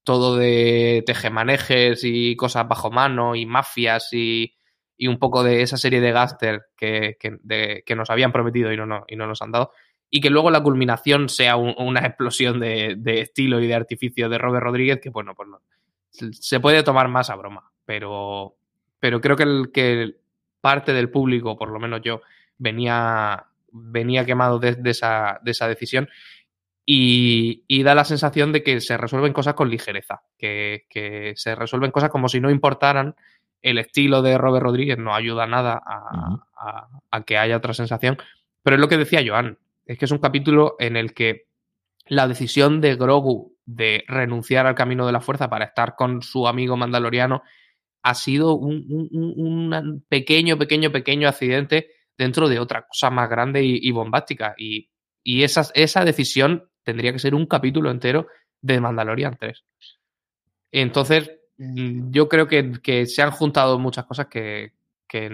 [0.03, 4.53] todo de tejemanejes y cosas bajo mano y mafias y,
[4.99, 9.15] un poco de esa serie de Gaster que, que, nos habían prometido y no, y
[9.15, 9.71] no nos han dado.
[10.11, 14.63] Y que luego la culminación sea una explosión de, estilo y de artificio de Robert
[14.63, 15.61] Rodríguez, que bueno, pues no.
[16.11, 18.57] Se puede tomar más a broma, pero,
[18.99, 20.17] pero creo que, el, que
[20.59, 22.21] parte del público, por lo menos yo,
[22.59, 26.09] venía, venía quemado de, esa, de esa decisión
[26.85, 32.09] y, da la sensación de que se resuelven cosas con ligereza, que, se resuelven cosas
[32.09, 33.15] como si no importaran.
[33.61, 38.17] El estilo de Robert Rodríguez no ayuda nada a, que haya otra sensación.
[38.63, 41.47] Pero es lo que decía Joan, es que es un capítulo en el que
[42.07, 46.47] la decisión de Grogu de renunciar al camino de la fuerza para estar con su
[46.47, 47.43] amigo mandaloriano
[48.03, 53.91] ha sido un, un, pequeño, pequeño, pequeño accidente dentro de otra cosa más grande y,
[53.91, 54.55] bombástica.
[54.57, 54.89] Y,
[55.23, 58.27] y esa, esa decisión tendría que ser un capítulo entero
[58.61, 59.63] de Mandalorian 3.
[60.71, 64.73] Entonces, mm, yo creo que, se han juntado muchas cosas que,
[65.07, 65.29] que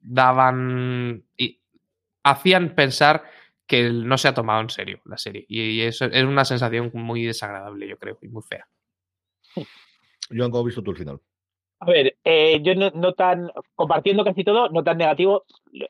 [0.00, 1.60] daban y
[2.22, 3.24] hacían pensar
[3.66, 5.44] que no se ha tomado en serio la serie.
[5.48, 8.66] Y eso es una sensación muy desagradable, yo creo, y muy fea.
[10.30, 11.20] Joan, ¿cómo has visto tú el final?
[11.82, 15.42] A ver, eh, yo no, tan, compartiendo casi todo, no tan negativo,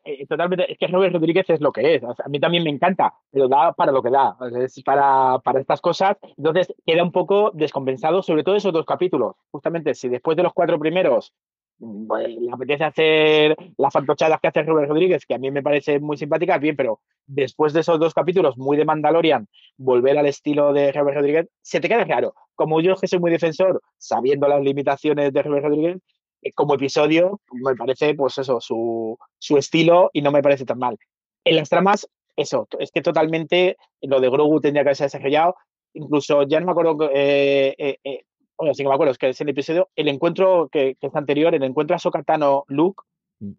[0.04, 3.12] eh, totalmente, es que Robert Rodríguez es lo que es, a mí también me encanta,
[3.30, 7.50] pero da para lo que da, es para, para estas cosas, entonces queda un poco
[7.52, 11.34] descompensado, sobre todo esos dos capítulos, justamente si después de los cuatro primeros
[11.78, 16.16] le apetece hacer las fantochadas que hace Robert Rodríguez, que a mí me parece muy
[16.16, 20.92] simpática, bien, pero después de esos dos capítulos muy de Mandalorian, volver al estilo de
[20.92, 22.34] Robert Rodríguez, se te queda claro.
[22.54, 25.98] Como yo que soy muy defensor, sabiendo las limitaciones de Robert Rodríguez,
[26.42, 30.78] eh, como episodio me parece, pues eso, su, su estilo y no me parece tan
[30.78, 30.96] mal.
[31.44, 35.54] En las tramas, eso, es que totalmente lo de Grogu tendría que haberse desarrollado.
[35.94, 38.24] Incluso ya no me acuerdo eh, eh,
[38.62, 41.52] bueno, sí que me acuerdo, es que es el episodio, el encuentro que, es anterior,
[41.52, 43.02] el encuentro a Sokatano Luke.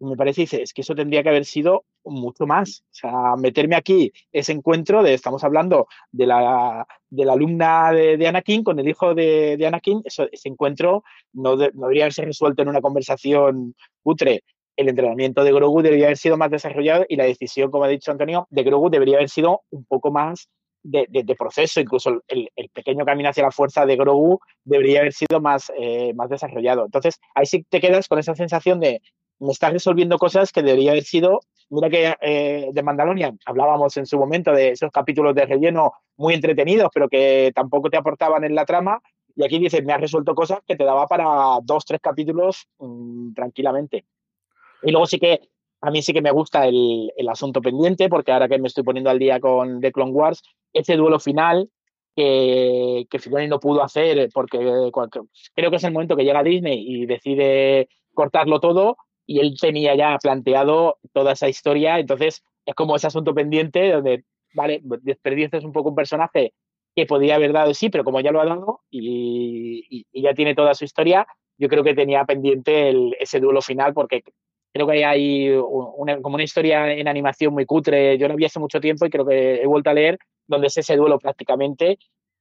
[0.00, 2.84] Me parece, dice, es que eso tendría que haber sido mucho más.
[2.90, 8.26] O sea, meterme aquí ese encuentro de, estamos hablando de la, de la alumna de,
[8.26, 13.74] Anakin con el hijo de, Anakin, ese encuentro no, debería haberse resuelto en una conversación
[14.02, 14.42] putre.
[14.76, 18.10] El entrenamiento de Grogu debería haber sido más desarrollado y la decisión, como ha dicho
[18.10, 20.48] Antonio, de Grogu debería haber sido un poco más
[20.82, 25.72] de, proceso, incluso el, pequeño camino hacia la fuerza de Grogu debería haber sido más,
[25.78, 26.84] eh, más desarrollado.
[26.84, 29.00] Entonces, ahí sí te quedas con esa sensación de
[29.40, 31.40] me estás resolviendo cosas que debería haber sido.
[31.70, 36.34] Mira que eh, de Mandalorian hablábamos en su momento de esos capítulos de relleno muy
[36.34, 39.00] entretenidos, pero que tampoco te aportaban en la trama.
[39.36, 43.34] Y aquí dices, me has resuelto cosas que te daba para dos, tres capítulos mm,
[43.34, 44.04] tranquilamente.
[44.82, 45.40] Y luego sí que
[45.80, 49.10] a mí sí que me gusta el, asunto pendiente, porque ahora que me estoy poniendo
[49.10, 50.42] al día con The Clone Wars,
[50.72, 51.68] ese duelo final
[52.16, 54.58] que, que Filoni no pudo hacer, porque
[55.54, 59.94] creo que es el momento que llega Disney y decide cortarlo todo, y él tenía
[59.94, 65.72] ya planteado toda esa historia, entonces es como ese asunto pendiente donde, vale, desperdicias un
[65.72, 66.52] poco un personaje
[66.94, 70.74] que podía haber dado sí, pero como ya lo ha dado y, ya tiene toda
[70.74, 71.26] su historia,
[71.58, 74.22] yo creo que tenía pendiente ese duelo final porque
[74.72, 78.18] creo que hay una, como una historia en animación muy cutre.
[78.18, 80.76] Yo lo vi hace mucho tiempo y creo que he vuelto a leer donde es
[80.76, 81.98] ese duelo prácticamente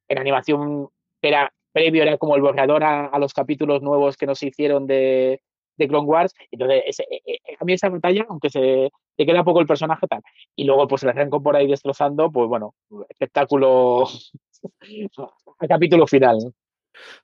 [0.08, 0.90] en animación
[1.22, 5.42] era previo, era como el borrador a, los capítulos nuevos que nos hicieron de,
[5.78, 6.34] de Clone Wars.
[6.52, 10.22] Entonces, e, e, a mí esa batalla, aunque se te queda poco el personaje tal,
[10.56, 12.74] y luego pues se la arrancó por ahí destrozando, pues bueno,
[13.10, 14.04] espectáculo
[15.60, 16.54] a capítulo final.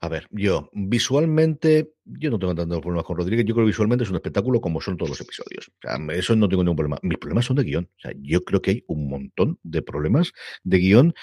[0.02, 3.46] A ver, yo visualmente, yo no tengo tantos problemas con Rodríguez.
[3.46, 5.70] Yo creo que visualmente es un espectáculo como son todos los episodios.
[5.70, 6.98] O sea, eso no tengo ningún problema.
[7.02, 7.90] Mis problemas son de guion.
[7.98, 10.32] O sea, yo creo que hay un montón de problemas
[10.64, 11.14] de guion.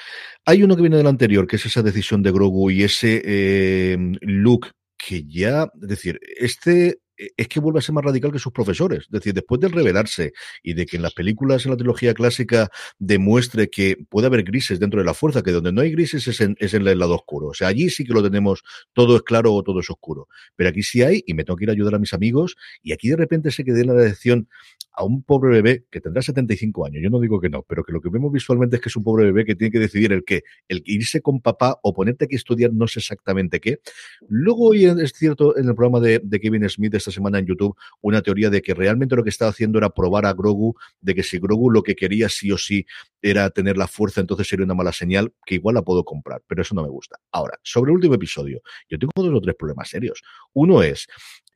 [0.44, 3.96] Hay uno que viene del anterior, que es esa decisión de Grogu y ese eh,
[4.20, 8.38] look que ya, es decir, este e, es que vuelve a ser más radical que
[8.38, 9.04] sus profesores.
[9.04, 12.70] Es decir, después de revelarse y de que en las películas, en la trilogía clásica,
[12.98, 16.40] demuestre que puede haber grises dentro de la fuerza, que donde no hay grises es
[16.40, 17.48] en, es en el lado oscuro.
[17.48, 20.28] O sea, allí sí que lo tenemos, todo es claro o todo es oscuro.
[20.56, 22.92] Pero aquí sí hay, y me tengo que ir a ayudar a mis amigos, y
[22.92, 24.48] aquí de repente se quede la decisión
[24.96, 27.02] a un pobre bebé que tendrá 75 años.
[27.02, 29.04] Yo no digo que no, pero que lo que vemos visualmente es que es un
[29.04, 32.34] pobre bebé que tiene que decidir el qué, el irse con papá o ponerte aquí
[32.34, 33.80] a estudiar no sé exactamente qué.
[34.28, 37.76] Luego hoy es cierto en el programa de, de Kevin Smith esta semana en YouTube
[38.00, 41.22] una teoría de que realmente lo que estaba haciendo era probar a Grogu de que
[41.22, 42.86] si Grogu lo que quería sí o sí
[43.20, 46.62] era tener la fuerza, entonces sería una mala señal que igual la puedo comprar, pero
[46.62, 47.18] eso no me gusta.
[47.32, 50.22] Ahora, sobre el último episodio, yo tengo dos o tres problemas serios.
[50.52, 51.06] Uno es,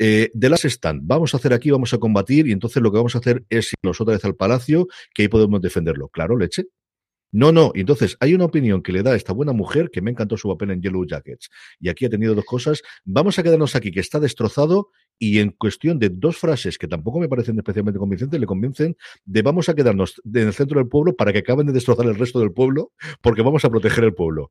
[0.02, 2.96] eh, de las stand, vamos a hacer aquí, vamos a combatir y entonces lo que
[2.96, 6.08] vamos a hacer es irnos otra vez al palacio, que ahí podemos defenderlo.
[6.08, 6.68] Claro, leche.
[7.32, 7.70] No, no.
[7.74, 10.48] Entonces, hay una opinión que le da a esta buena mujer que me encantó su
[10.48, 11.50] papel en Yellow Jackets.
[11.78, 12.82] Y aquí ha tenido dos cosas.
[13.04, 17.20] Vamos a quedarnos aquí, que está destrozado, y en cuestión de dos frases que tampoco
[17.20, 21.14] me parecen especialmente convincentes, le convencen de vamos a quedarnos en el centro del pueblo
[21.14, 24.50] para que acaben de destrozar el resto del pueblo, porque vamos a proteger el pueblo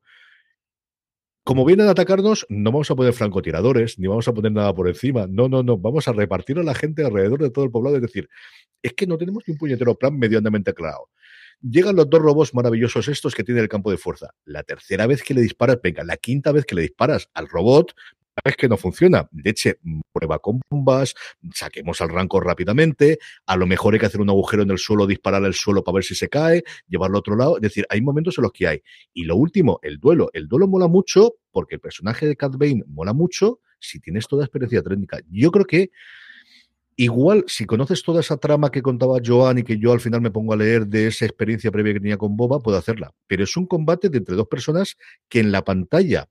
[1.50, 4.86] como vienen a atacarnos, no vamos a poner francotiradores, ni vamos a poner nada por
[4.86, 5.26] encima.
[5.28, 5.76] No, no, no.
[5.76, 7.96] Vamos a repartir a la gente alrededor de todo el poblado.
[7.96, 8.28] Es decir,
[8.80, 11.08] es que no tenemos ni un puñetero plan medianamente claro.
[11.60, 14.28] Llegan los dos robots maravillosos estos que tienen el campo de fuerza.
[14.44, 17.96] La tercera vez que le disparas, venga, la quinta vez que le disparas al robot,
[18.44, 19.28] es que no funciona.
[19.32, 19.78] Leche,
[20.12, 21.14] prueba con bombas,
[21.54, 25.06] saquemos al ranco rápidamente, a lo mejor hay que hacer un agujero en el suelo,
[25.06, 27.56] disparar al suelo para ver si se cae, llevarlo a otro lado.
[27.56, 28.82] Es decir, hay momentos en los que hay.
[29.12, 30.30] Y lo último, el duelo.
[30.32, 34.44] El duelo mola mucho porque el personaje de Cat Bane mola mucho, si tienes toda
[34.44, 35.18] experiencia técnica.
[35.30, 35.90] Yo creo que
[36.96, 40.30] Igual, si conoces toda esa trama que contaba Joan y que yo al final me
[40.30, 43.14] pongo a leer de esa experiencia previa que tenía con Boba, puedo hacerla.
[43.26, 44.98] Pero es un combate de entre dos personas
[45.30, 46.28] que en la pantalla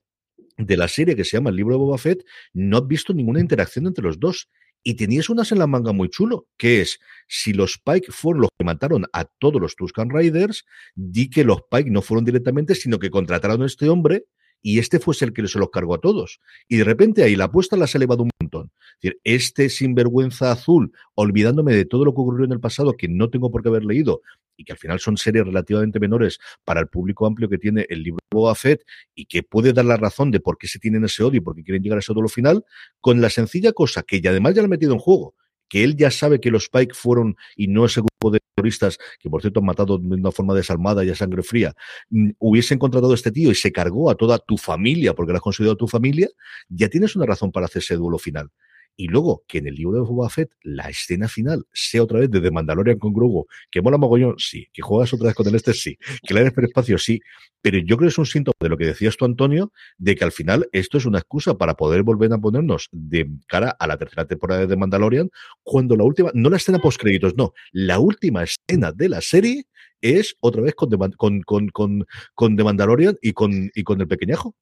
[0.59, 3.39] de la serie que se llama El libro de Boba Fett no has visto ninguna
[3.39, 4.49] interacción entre los dos.
[4.81, 8.49] Y tenías unas en la manga muy chulo, que es, si los Pike fueron los
[8.57, 10.63] que mataron a todos los Tuscan Riders,
[10.95, 14.25] di que los Pike no fueron directamente, sino que contrataron a este hombre
[14.61, 16.39] y este fuese el que se los cargó a todos.
[16.67, 18.71] Y de repente ahí la apuesta la has elevado un montón.
[18.77, 23.07] Es decir, este sinvergüenza azul, olvidándome de todo lo que ocurrió en el pasado, que
[23.07, 24.21] no tengo por qué haber leído,
[24.59, 28.03] y que al final son series relativamente menores para el público amplio que tiene el
[28.03, 28.83] libro de Boba Fett
[29.15, 31.55] y que puede dar la razón de por qué se tienen ese odio y por
[31.55, 32.65] qué quieren llegar a ese duelo final,
[32.99, 35.33] con la sencilla cosa que ya además ya lo ha metido en juego,
[35.69, 39.29] que él ya sabe que los Pike fueron, y no ese grupo de terroristas, que
[39.29, 41.73] por cierto han matado de una forma desalmada y a sangre fría,
[42.09, 45.37] mm, hubiesen contratado a este tío y se cargó a toda tu familia, porque lo
[45.37, 46.27] has considerado tu familia,
[46.69, 48.49] ya tienes una razón para hacer ese duelo final.
[48.99, 52.29] Y luego que en el libro de Boba Fett la escena final sea otra vez
[52.29, 54.67] de The Mandalorian con Grogu, que mola mogollón, sí.
[54.73, 55.97] Que juegas otra vez con el este, sí.
[56.21, 57.21] Que le das espacio, sí.
[57.61, 60.25] Pero yo creo que es un síntoma de lo que decías tú, Antonio, de que
[60.25, 63.95] al final esto es una excusa para poder volver a ponernos de cara a la
[63.95, 65.29] tercera temporada de The Mandalorian,
[65.63, 69.63] cuando la última, no la escena post créditos, no, la última escena de la serie
[70.01, 74.09] es otra vez con, con, con, con, con The Mandalorian y con, y con el
[74.09, 74.55] pequeñajo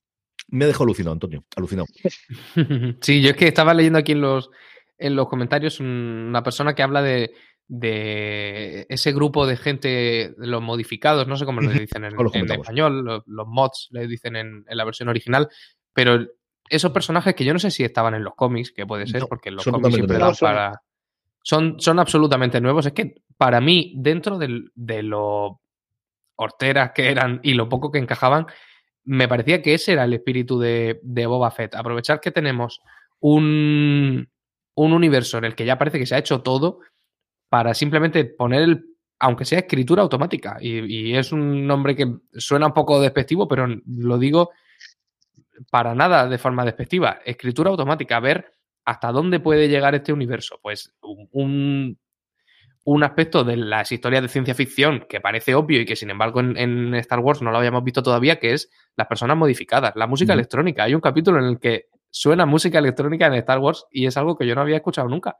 [0.47, 1.87] me ha dejado alucinado, Antonio, alucinado.
[3.01, 4.49] Sí, yo es que estaba leyendo aquí en los,
[4.97, 7.33] en los comentarios una persona que habla de,
[7.67, 12.13] de ese grupo de gente, los modificados, no sé cómo le dicen en,
[12.49, 15.49] español, los, mods le dicen en, la versión original,
[15.93, 16.25] pero
[16.69, 19.51] esos personajes que yo no sé si estaban en los cómics, que puede ser, porque
[19.51, 20.81] los cómics siempre dan para...
[21.43, 22.87] Son, son absolutamente nuevos.
[22.87, 25.61] Es que para mí, dentro de, de lo
[26.35, 28.47] horteras que eran y lo poco que encajaban,
[29.07, 31.75] me parecía que ese era el espíritu de, Boba Fett.
[31.75, 32.81] Aprovechar que tenemos
[33.21, 34.29] un,
[34.75, 36.81] un, universo en el que ya parece que se ha hecho todo
[37.49, 38.85] para simplemente poner el,
[39.19, 40.57] aunque sea escritura automática.
[40.59, 44.51] Y, es un nombre que suena un poco despectivo, pero lo digo
[45.71, 47.19] para nada de forma despectiva.
[47.25, 48.51] Escritura automática, ver
[48.83, 50.59] hasta dónde puede llegar este universo.
[50.61, 51.97] Pues un
[53.03, 56.95] aspecto de las historias de ciencia ficción que parece obvio y que sin embargo en,
[56.95, 60.83] Star Wars no lo habíamos visto todavía, que es las personas modificadas, la música electrónica.
[60.83, 64.37] Hay un capítulo en el que suena música electrónica en Star Wars y es algo
[64.37, 65.37] que yo no había escuchado nunca.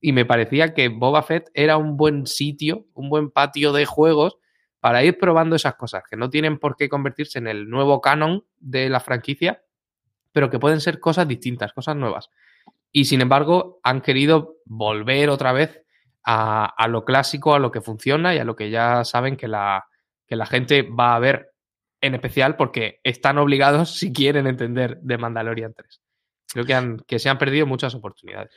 [0.00, 4.38] Y me parecía que Boba Fett era un buen sitio, un buen patio de juegos
[4.78, 8.44] para ir probando esas cosas, que no tienen por qué convertirse en el nuevo canon
[8.60, 9.64] de la franquicia,
[10.30, 12.30] pero que pueden ser cosas distintas, cosas nuevas.
[12.92, 15.83] Y sin embargo, han querido volver otra vez
[16.24, 19.86] a, lo clásico, a lo que funciona y a lo que ya saben que la,
[20.26, 21.50] que la gente va a ver
[22.00, 26.00] en especial porque están obligados si quieren entender de Mandalorian 3.
[26.52, 28.54] Creo que, que se han perdido muchas oportunidades.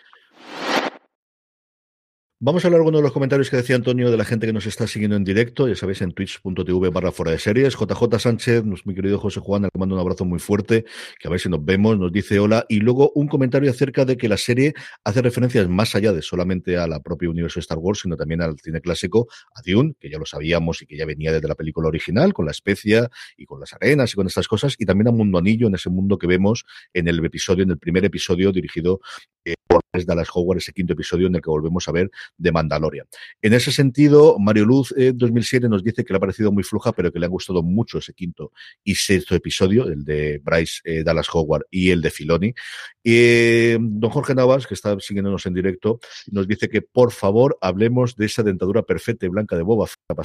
[2.39, 4.67] Vamos a hablar algunos de los comentarios que decía Antonio de la gente que nos
[4.67, 7.73] está siguiendo en directo, ya sabéis, en twitch.tv barra fuera de series.
[7.75, 10.85] JJ Sánchez, mi querido José Juan, le mando un abrazo muy fuerte,
[11.19, 12.63] que a ver si nos vemos, nos dice hola.
[12.69, 16.77] Y luego un comentario acerca de que la serie hace referencias más allá de solamente
[16.77, 20.07] a la propia universo de Star Wars, sino también al cine clásico, a Dune, que
[20.07, 23.45] ya lo sabíamos y que ya venía desde la película original, con la especia y
[23.45, 26.19] con las arenas y con estas cosas, y también a Mundo Anillo, en ese mundo
[26.19, 28.99] que vemos en el episodio, en el primer episodio dirigido
[29.67, 33.07] por Dallas Howard, ese quinto episodio en el que volvemos a ver de Mandalorian.
[33.41, 36.91] En ese sentido, Mario Luz eh, 2007 nos dice que le ha parecido muy floja,
[36.91, 38.51] pero que le ha gustado mucho ese quinto
[38.83, 42.53] y sexto episodio, el de Bryce eh, Dallas Howard y el de Filoni.
[43.03, 45.99] Eh, don Jorge Navas, que está siguiéndonos en directo,
[46.31, 50.15] nos dice que por favor hablemos de esa dentadura perfecta y blanca de Boba a,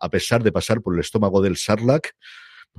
[0.00, 2.14] a pesar de pasar por el estómago del Sarlacc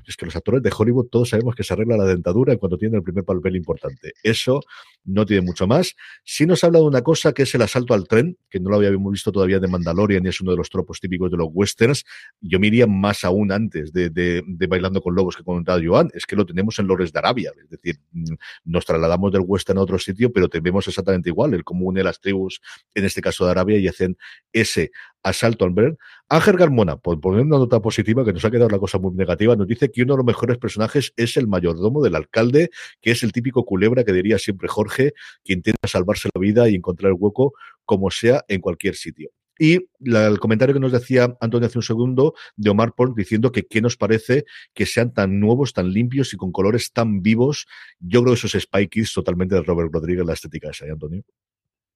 [0.06, 2.98] es que los actores de Hollywood todos sabemos que se arregla la dentadura cuando tienen
[2.98, 4.14] el primer papel importante.
[4.24, 4.62] Eso
[5.06, 5.96] no tiene mucho más.
[6.24, 8.78] Sí nos habla de una cosa que es el asalto al tren, que no lo
[8.78, 12.06] habíamos visto todavía de Mandalorian y es uno de los tropos típicos de los westerns.
[12.42, 16.10] Yo me iría más aún antes de, Bailando con Lobos que comentaba Joan.
[16.14, 17.52] Es que lo tenemos en Lores de Arabia.
[17.62, 18.34] Es decir, mm,
[18.66, 21.54] nos trasladamos del western a otro sitio, pero tenemos exactamente igual.
[21.54, 22.62] El cómo une las tribus,
[22.94, 24.18] en este caso de Arabia, y hacen
[24.52, 24.92] ese
[25.24, 25.98] asalto al ver.
[26.30, 29.56] Ángel Garmona, por poner una nota positiva, que nos ha quedado la cosa muy negativa,
[29.56, 32.70] nos dice que uno de los mejores personajes es el mayordomo del alcalde,
[33.02, 36.76] que es el típico culebra que diría siempre Jorge, que intenta salvarse la vida y
[36.76, 37.54] encontrar el hueco
[37.86, 39.32] como sea en cualquier sitio.
[39.60, 43.68] Y el comentario que nos decía Antonio hace un segundo de Omar Pont diciendo que
[43.68, 47.68] qué nos parece que sean tan nuevos, tan limpios y con colores tan vivos.
[48.00, 51.24] Yo creo que eso es totalmente de Robert Rodríguez, la estética esa, ¿eh, Antonio?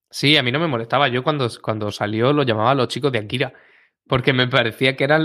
[0.09, 1.07] Sí, a mí no me molestaba.
[1.07, 3.53] Yo cuando, cuando salió lo llamaba a los chicos de Akira,
[4.07, 5.19] porque me parecía que era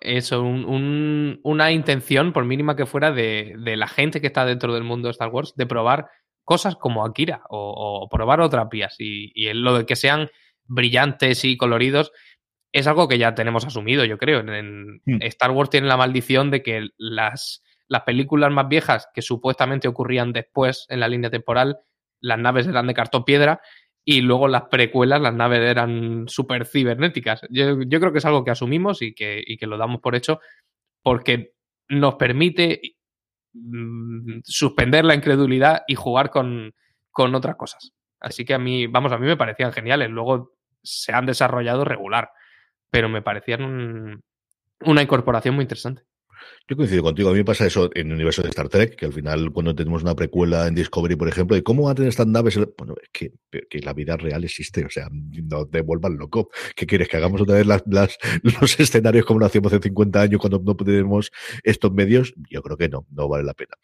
[0.00, 4.74] eso, un, una intención, por mínima que fuera, de, de, la gente que está dentro
[4.74, 6.08] del mundo de Star Wars, de probar
[6.42, 8.96] cosas como Akira o, probar otras vías.
[8.98, 10.30] Y, y, lo de que sean
[10.66, 12.12] brillantes y coloridos
[12.72, 14.40] es algo que ya tenemos asumido, yo creo.
[14.40, 15.22] En, hmm.
[15.22, 20.32] Star Wars tiene la maldición de que las, las películas más viejas que supuestamente ocurrían
[20.32, 21.78] después en la línea temporal,
[22.20, 23.60] las naves eran de cartón piedra
[24.04, 27.40] y luego las precuelas, las naves eran súper cibernéticas.
[27.50, 30.40] Yo, creo que es algo que asumimos y que, y que lo damos por hecho
[31.02, 31.54] porque
[31.88, 32.80] nos permite
[33.54, 36.74] mm, suspender la incredulidad y jugar con,
[37.10, 37.92] con otras cosas.
[38.20, 40.10] Así que a mí, vamos, a mí me parecían geniales.
[40.10, 40.52] Luego
[40.82, 42.30] se han desarrollado regular,
[42.90, 44.22] pero me parecían
[44.80, 46.02] una incorporación muy interesante.
[46.68, 47.28] Yo coincido contigo.
[47.28, 49.74] A mí me pasa eso en el universo de Star Trek, que al final, cuando
[49.74, 52.58] tenemos una precuela en Discovery, por ejemplo, de cómo van a tener estas naves.
[52.76, 53.32] Bueno, es que,
[53.80, 54.84] la vida real existe.
[54.84, 56.50] O sea, no te vuelvan loco.
[56.74, 57.08] ¿Qué quieres?
[57.08, 57.82] ¿Que hagamos otra vez las,
[58.60, 61.30] los escenarios como lo hacíamos hace 50 años cuando no tenemos
[61.62, 62.34] estos medios?
[62.50, 63.74] Yo creo que no, no vale la pena.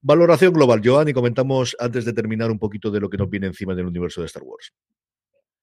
[0.00, 3.46] Valoración global, Joan, y comentamos antes de terminar un poquito de lo que nos viene
[3.46, 4.72] encima del universo de Star Wars.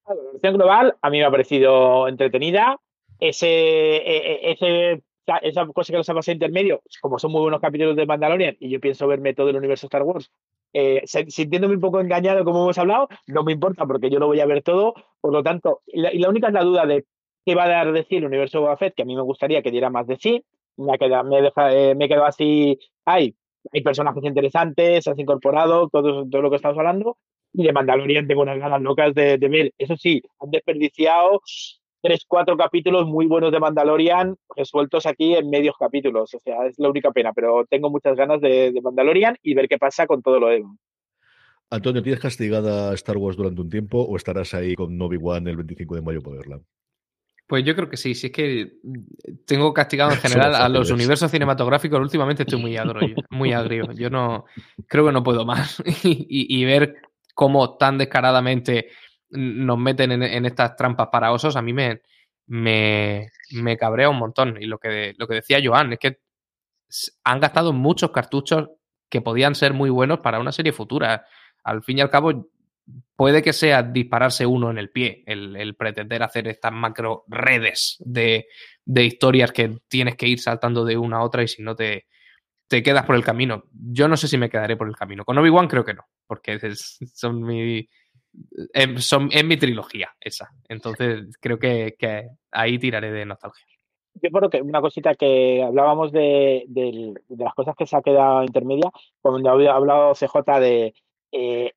[0.08, 2.80] La valoración global a mí me ha parecido entretenida.
[3.20, 5.04] Ese, e, e, ese
[5.38, 8.70] esa cosa que nos ha pasado intermedio, como son muy buenos capítulos de Mandalorian y
[8.70, 10.32] yo pienso verme todo el universo Star Wars,
[10.74, 14.40] eh, sintiéndome un poco engañado como hemos hablado, no me importa porque yo lo voy
[14.40, 17.06] a ver todo, por lo tanto, y la, única es la duda de
[17.46, 19.62] qué va a dar de sí el universo Boba Fett, que a mí me gustaría
[19.62, 20.44] que diera más de sí,
[20.78, 23.36] me, queda, me, deja, eh, me quedo así, hay,
[23.72, 27.18] hay personajes interesantes, has incorporado, todo, todo lo que estamos hablando,
[27.54, 31.42] y de Mandalorian tengo unas ganas locas de, de ver, eso sí, han desperdiciado
[32.02, 36.34] tres, cuatro capítulos muy buenos de Mandalorian resueltos aquí en medios capítulos.
[36.34, 39.78] O sea, es la única pena, pero tengo muchas ganas de, Mandalorian y ver qué
[39.78, 40.78] pasa con todo lo demás.
[41.70, 45.96] Antonio, ¿tienes castigada Star Wars durante un tiempo o estarás ahí con Obi-Wan el 25
[45.96, 46.60] de mayo para verla?
[47.48, 48.74] Pues yo creo que sí, si es que
[49.46, 53.92] tengo castigado en general a los universos cinematográficos, últimamente estoy muy agrio, muy agrio.
[53.94, 54.46] Yo no
[54.88, 55.82] creo que no puedo más.
[56.04, 56.96] y, y ver
[57.36, 58.90] cómo tan descaradamente
[59.30, 62.02] nos meten en, estas trampas para osos, a mí me,
[62.48, 64.62] me, me, cabrea un montón.
[64.62, 66.20] Y lo que, lo que decía Joan es que
[67.24, 68.70] han gastado muchos cartuchos
[69.10, 71.26] que podían ser muy buenos para una serie futura.
[71.64, 72.50] Al fin y al cabo,
[73.16, 78.48] puede que sea dispararse uno en el pie, el, pretender hacer estas macro redes de,
[78.86, 82.08] de, historias que tienes que ir saltando de una a otra y si no te,
[82.68, 83.64] te quedas por el camino.
[83.74, 85.26] Yo no sé si me quedaré por el camino.
[85.26, 86.60] Con Obi-Wan creo que no, porque
[87.14, 87.90] son mi,
[88.74, 90.50] en, son, mi trilogía esa.
[90.68, 91.96] Entonces creo que,
[92.52, 93.66] ahí tiraré de nostalgia.
[94.22, 96.66] Yo creo que una cosita que hablábamos de,
[97.30, 100.94] las cosas que se ha quedado intermedia, cuando había hablado CJ de
[101.32, 101.72] eh,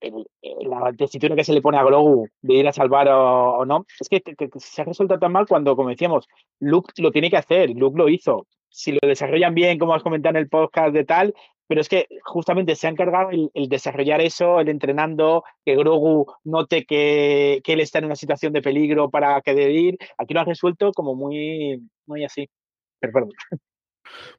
[0.62, 4.09] la tesitura que se le pone a Grogu de ir a salvar o, no, es
[4.09, 4.22] que,
[4.57, 6.26] se ha resuelto tan mal cuando, como decíamos,
[6.59, 8.46] Luke lo tiene que hacer, Luke lo hizo.
[8.70, 11.34] Si lo desarrollan bien, como has comentado en el podcast de tal,
[11.72, 16.84] pero es que justamente se ha encargado el, desarrollar eso, el entrenando, que Grogu note
[16.84, 19.98] que, él está en una situación de peligro para que debe ir.
[20.18, 22.46] Aquí lo ha resuelto como muy, muy así.
[23.00, 23.30] Pero perdón.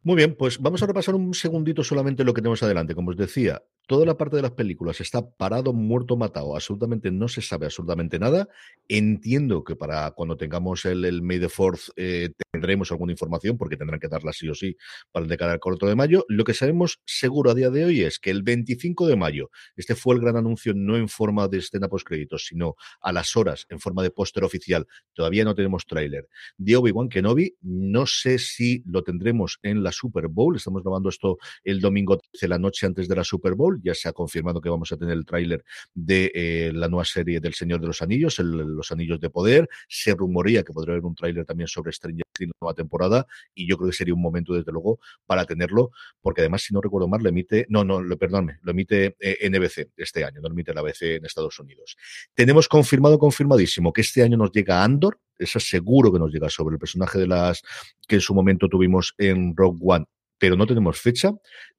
[0.03, 2.93] Muy bien, pues vamos a repasar un segundito solamente lo que tenemos adelante.
[2.93, 6.53] Como os decía, toda la parte de las películas está parado, muerto, matado.
[6.53, 8.47] Absolutamente no se sabe absolutamente nada.
[8.87, 13.77] Entiendo que para cuando tengamos el, el May the Fourth eh, tendremos alguna información, porque
[13.77, 14.77] tendrán que darla sí o sí
[15.11, 16.23] para el de al corto de mayo.
[16.29, 19.95] Lo que sabemos seguro a día de hoy es que el 25 de mayo, este
[19.95, 23.65] fue el gran anuncio no en forma de escena post créditos, sino a las horas
[23.69, 24.85] en forma de póster oficial.
[25.13, 26.29] Todavía no tenemos tráiler.
[26.57, 30.55] De Obi-Wan Kenobi, no sé si lo tendremos en la Super Bowl.
[30.55, 34.09] Estamos grabando esto el domingo de la noche antes de la Super Bowl ya se
[34.09, 35.63] ha confirmado que vamos a tener el tráiler
[35.95, 39.67] de eh, la nueva serie del Señor de los Anillos, Los Anillos de Poder.
[39.87, 42.23] Se rumorea que podría haber un tráiler también sobre Stranger
[42.59, 45.91] Nueva temporada y yo creo que sería un momento, desde luego, para tenerlo,
[46.21, 49.91] porque además, si no recuerdo mal, lo emite, no, no, perdónme, lo emite eh, NBC
[49.97, 51.97] este año, no lo emite la ABC en Estados Unidos.
[52.33, 56.75] Tenemos confirmado, confirmadísimo, que este año nos llega Andor, eso seguro que nos llega sobre
[56.75, 57.61] el personaje de las
[58.07, 60.05] que en su momento tuvimos en Rogue One
[60.37, 61.31] pero no tenemos fecha.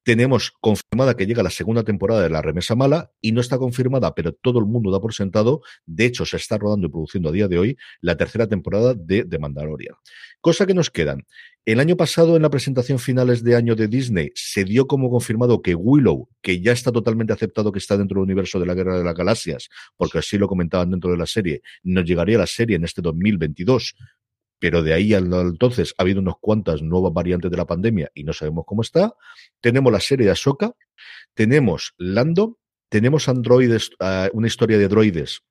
[0.03, 4.15] Tenemos confirmada que llega la segunda temporada de La Remesa Mala y no está confirmada,
[4.15, 5.63] pero todo el mundo da por sentado.
[5.87, 9.25] De hecho, se está rodando y produciendo a día de hoy la tercera temporada de
[9.25, 9.95] The Mandalorian.
[10.41, 11.25] Cosa que nos quedan.
[11.65, 15.63] El año pasado, en la presentación finales de año de Disney, se dio como confirmado
[15.63, 18.99] que Willow, que ya está totalmente aceptado que está dentro del universo de la Guerra
[18.99, 22.77] de las Galaxias, porque así lo comentaban dentro de la serie, nos llegaría la serie
[22.77, 23.95] en este 2022
[24.65, 28.25] pero de ahí al entonces ha habido unas cuantas nuevas variantes de la pandemia y
[28.25, 29.13] no sabemos cómo está.
[29.61, 30.75] Tenemos la serie de Ahsoka,
[31.35, 32.59] tenemos Lando,
[32.89, 35.43] tenemos androides, ah, una historia de droides,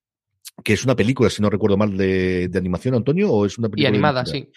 [0.64, 3.88] que es una película, si no recuerdo mal, de, animación, Antonio, o es una película.
[3.88, 4.50] Y animada, sí.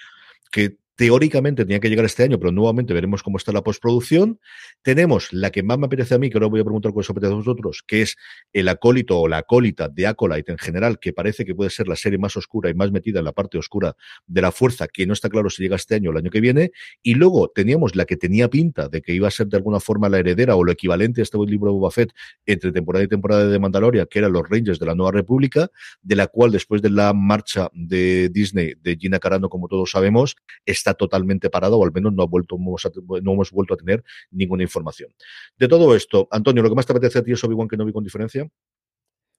[0.51, 4.41] Que teóricamente tenía que llegar este año, pero nuevamente veremos cómo está la postproducción.
[4.83, 7.11] Tenemos la que más me apetece a mí, que ahora voy a preguntar cuál os
[7.11, 8.17] apetece a vosotros, que es
[8.53, 11.97] el acólito o la acólita de Acolyte en general, que parece que puede ser la
[11.97, 13.95] serie más oscura y más metida en la parte oscura
[14.27, 16.41] de la fuerza, que no está claro si llega este año o el año que
[16.41, 16.73] viene.
[17.03, 20.09] Y luego teníamos la que tenía pinta de que iba a ser de alguna forma
[20.09, 22.13] la heredera o lo equivalente a este libro de Boba Fett
[22.47, 25.69] entre temporada y temporada de Mandalorian, que eran los Rangers de la Nueva República,
[26.01, 30.37] de la cual después de la marcha de Disney de Gina Carano, como todos sabemos,
[30.65, 34.63] está totalmente parado o al menos no, ha vuelto, no hemos vuelto a tener ninguna
[34.63, 35.11] información.
[35.57, 38.05] De todo esto, Antonio, ¿lo que más te apetece a ti es Obi-Wan vi con
[38.05, 38.49] diferencia?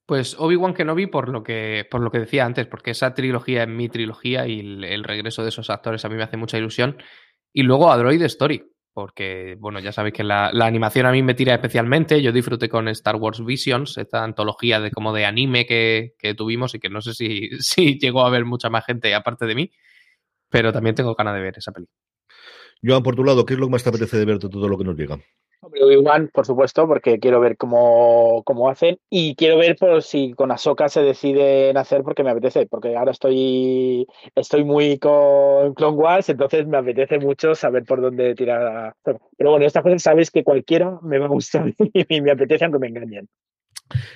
[0.07, 3.69] Pues Obi-Wan Kenobi por lo que por lo que decía antes, porque esa trilogía es
[3.69, 6.97] mi trilogía y el, regreso de esos actores a mí me hace mucha ilusión.
[7.51, 11.33] Y luego a Droid Story, porque bueno, ya sabéis que la, animación a mí me
[11.33, 12.21] tira especialmente.
[12.21, 16.79] Yo disfruté con Star Wars Visions, esta antología de como de anime que, tuvimos y
[16.79, 19.71] que no sé si, si llegó a ver mucha más gente aparte de mí,
[20.49, 21.95] pero también tengo ganas de ver esa película.
[22.83, 24.67] Joan, por tu lado, ¿qué es lo que más te apetece de ver de todo
[24.67, 25.17] lo que nos llega?
[25.61, 30.51] Obi-Wan, por supuesto, porque quiero ver cómo, cómo, hacen y quiero ver por si con
[30.51, 36.29] Ahsoka se decide hacer porque me apetece, porque ahora estoy, estoy muy con Clone Wars,
[36.29, 38.95] entonces me apetece mucho saber por dónde tirar.
[39.03, 42.79] Pero bueno, estas cosas sabes que cualquiera me va a gustar y me apetece aunque
[42.79, 43.27] me engañen.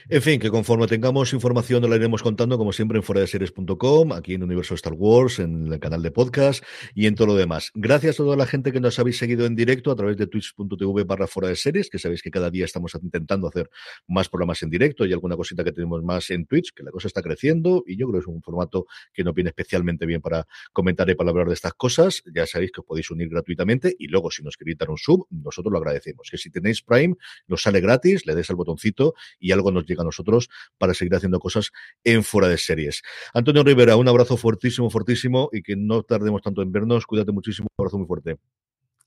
[0.10, 4.12] En fin, que conforme tengamos información la iremos contando, como siempre, en fuera de series.com,
[4.12, 6.64] aquí en Universo Star Wars, en el canal de podcast
[6.94, 7.72] y en todo lo demás.
[7.74, 11.04] Gracias a toda la gente que nos habéis seguido en directo a través de twitch.tv
[11.04, 13.70] barra fuera de series, que sabéis que cada día estamos intentando hacer
[14.08, 17.08] más programas en directo y alguna cosita que tenemos más en Twitch, que la cosa
[17.08, 20.46] está creciendo y yo creo que es un formato que nos viene especialmente bien para
[20.74, 22.24] comentar y para hablar de estas cosas.
[22.34, 25.28] Ya sabéis que os podéis unir gratuitamente y luego si nos queréis dar un sub,
[25.30, 26.28] nosotros lo agradecemos.
[26.30, 27.16] Que si tenéis Prime,
[27.48, 31.14] nos sale gratis, le des al botoncito y algo nos llega a nosotros para seguir
[31.14, 31.72] haciendo cosas
[32.04, 33.04] en fuera de series.
[33.34, 37.06] Antonio Rivera, un abrazo fuertísimo, fortísimo y que no tardemos tanto en vernos.
[37.06, 38.38] Cuídate muchísimo, un abrazo muy fuerte.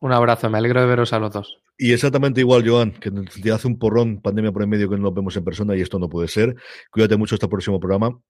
[0.00, 1.58] Un abrazo, me alegro de veros a los dos.
[1.78, 5.02] Y exactamente igual, Joan, que te hace un porrón, pandemia por en medio que no
[5.02, 6.54] nos vemos en persona y esto no puede ser.
[6.90, 8.20] Cuídate mucho hasta el próximo programa.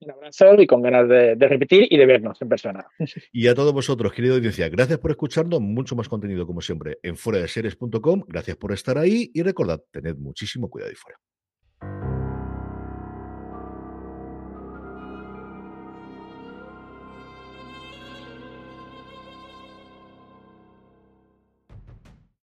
[0.00, 2.86] Un abrazo y con ganas de, de, repetir y de vernos en persona.
[3.32, 5.60] Y a todos vosotros, querida audiencia, gracias por escucharnos.
[5.60, 8.24] Mucho más contenido, como siempre, en fuera de series.com.
[8.26, 11.18] Gracias por estar ahí y recordad, tened muchísimo cuidado y fuera.